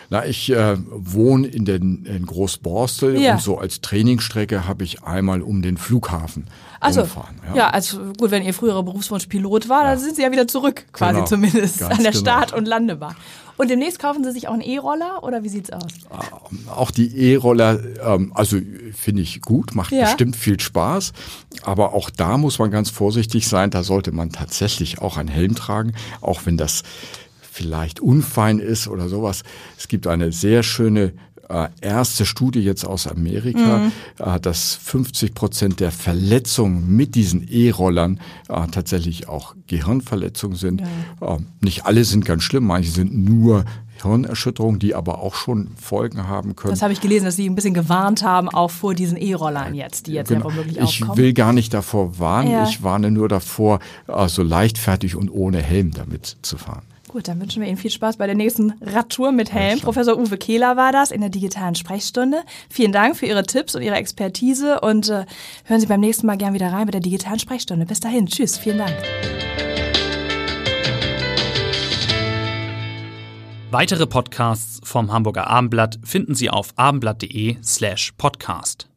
Na, 0.10 0.26
ich 0.26 0.50
äh, 0.52 0.78
wohne 0.90 1.48
in, 1.48 1.66
den, 1.66 2.06
in 2.06 2.26
Großborstel 2.26 3.20
ja. 3.20 3.34
und 3.34 3.42
so 3.42 3.58
als 3.58 3.82
Trainingsstrecke 3.82 4.68
habe 4.68 4.84
ich 4.84 5.04
einmal 5.04 5.42
um 5.42 5.62
den 5.62 5.78
Flughafen 5.78 6.46
also, 6.80 7.02
umfahren. 7.02 7.36
Ja. 7.50 7.56
ja, 7.56 7.70
also 7.70 8.14
gut, 8.18 8.32
wenn 8.32 8.44
Ihr 8.44 8.54
früherer 8.54 8.84
Berufswunsch 8.84 9.26
Pilot 9.28 9.68
war, 9.70 9.84
ja. 9.84 9.92
dann 9.92 10.00
sind 10.00 10.16
Sie 10.16 10.22
ja 10.22 10.32
wieder 10.32 10.48
zurück, 10.48 10.86
quasi 10.94 11.16
genau, 11.16 11.26
zumindest 11.26 11.84
an 11.84 12.04
der 12.04 12.12
genau. 12.12 12.20
Start- 12.20 12.54
und 12.54 12.68
Landebahn. 12.68 13.16
Und 13.58 13.72
demnächst 13.72 13.98
kaufen 13.98 14.24
Sie 14.24 14.32
sich 14.32 14.48
auch 14.48 14.54
einen 14.54 14.62
E-Roller 14.62 15.24
oder 15.24 15.44
wie 15.44 15.50
sieht's 15.50 15.72
aus? 15.72 15.92
Ähm, 16.12 16.60
auch 16.70 16.92
die 16.92 17.08
E-Roller, 17.18 17.80
ähm, 18.04 18.32
also 18.36 18.58
finde 18.94 19.24
ich 19.24 19.42
gut, 19.42 19.74
macht 19.74 19.92
ja. 19.92 20.04
bestimmt 20.06 20.36
viel 20.36 20.60
Spaß. 20.60 21.12
Aber 21.64 21.94
auch 21.94 22.12
da 22.12 22.38
muss 22.38 22.60
man 22.60 22.70
ganz 22.70 22.92
vorsichtig 22.92 23.48
sein. 23.48 23.72
Da 23.72 23.82
sollte 23.82 24.12
man 24.12 24.32
tatsächlich 24.32 25.00
auch 25.00 25.18
einen 25.18 25.28
Helm 25.28 25.56
tragen, 25.56 25.94
auch 26.22 26.42
wenn 26.46 26.56
das 26.56 26.84
vielleicht 27.58 28.00
unfein 28.00 28.60
ist 28.60 28.88
oder 28.88 29.10
sowas. 29.10 29.44
Es 29.78 29.88
gibt 29.88 30.06
eine 30.06 30.32
sehr 30.32 30.62
schöne 30.62 31.14
äh, 31.50 31.70
erste 31.82 32.26
Studie 32.26 32.60
jetzt 32.60 32.86
aus 32.86 33.08
Amerika, 33.08 33.80
mhm. 33.80 33.92
äh, 34.20 34.40
dass 34.40 34.76
50 34.76 35.34
Prozent 35.34 35.80
der 35.80 35.92
Verletzungen 35.92 36.96
mit 36.96 37.16
diesen 37.16 37.48
E-Rollern 37.50 38.20
äh, 38.48 38.68
tatsächlich 38.68 39.28
auch 39.28 39.56
Gehirnverletzungen 39.66 40.56
sind. 40.56 40.82
Ja. 40.82 41.36
Ähm, 41.36 41.48
nicht 41.62 41.86
alle 41.86 42.04
sind 42.04 42.26
ganz 42.26 42.44
schlimm, 42.44 42.66
manche 42.66 42.92
sind 42.92 43.18
nur 43.18 43.66
Hirnerschütterungen, 44.04 44.80
die 44.80 44.94
aber 44.94 45.20
auch 45.20 45.34
schon 45.34 45.70
Folgen 45.82 46.28
haben 46.28 46.56
können. 46.56 46.74
Das 46.74 46.84
habe 46.84 46.94
ich 46.94 47.02
gelesen, 47.02 47.26
dass 47.26 47.36
Sie 47.36 47.50
ein 47.50 47.56
bisschen 47.56 47.74
gewarnt 47.74 48.22
haben, 48.22 48.50
auch 48.50 48.70
vor 48.70 48.94
diesen 48.94 49.18
E-Rollern 49.18 49.74
jetzt, 49.74 50.06
die 50.06 50.14
jetzt 50.14 50.28
genau. 50.28 50.50
ja 50.50 50.54
womöglich 50.54 50.78
ich 50.78 50.84
aufkommen. 50.84 51.12
Ich 51.14 51.18
will 51.18 51.34
gar 51.34 51.54
nicht 51.54 51.74
davor 51.74 52.20
warnen, 52.20 52.52
ja. 52.52 52.68
ich 52.68 52.84
warne 52.84 53.10
nur 53.10 53.28
davor, 53.28 53.80
äh, 54.08 54.28
so 54.28 54.44
leichtfertig 54.44 55.16
und 55.16 55.30
ohne 55.32 55.64
Helm 55.64 55.92
damit 55.92 56.38
zu 56.44 56.58
fahren. 56.58 56.84
Gut, 57.10 57.28
dann 57.30 57.40
wünschen 57.40 57.62
wir 57.62 57.70
Ihnen 57.70 57.78
viel 57.78 57.92
Spaß 57.92 58.18
bei 58.18 58.26
der 58.26 58.36
nächsten 58.36 58.74
Radtour 58.82 59.32
mit 59.32 59.54
Helm. 59.54 59.80
Professor 59.80 60.18
Uwe 60.18 60.38
Kehler 60.38 60.76
war 60.76 60.92
das 60.92 61.12
in 61.12 61.22
der 61.22 61.30
digitalen 61.30 61.76
Sprechstunde. 61.76 62.44
Vielen 62.70 62.92
Dank 62.92 63.16
für 63.16 63.26
Ihre 63.26 63.44
Tipps 63.44 63.76
und 63.76 63.82
Ihre 63.82 63.96
Expertise 63.96 64.82
und 64.82 65.10
äh, 65.10 65.26
hören 65.64 65.80
Sie 65.80 65.88
beim 65.88 66.02
nächsten 66.02 66.28
Mal 66.28 66.38
gern 66.38 66.54
wieder 66.54 66.72
rein 66.72 66.86
bei 66.86 66.92
der 66.92 67.02
digitalen 67.02 67.40
Sprechstunde. 67.40 67.86
Bis 67.86 68.02
dahin, 68.02 68.28
tschüss, 68.28 68.58
vielen 68.58 68.80
Dank. 68.80 68.96
Weitere 73.72 74.08
Podcasts 74.08 74.80
vom 74.84 75.12
Hamburger 75.12 75.48
Abendblatt 75.48 76.00
finden 76.04 76.36
Sie 76.36 76.50
auf 76.50 76.74
abendblatt.de 76.78 77.58
slash 77.62 78.14
podcast. 78.18 78.88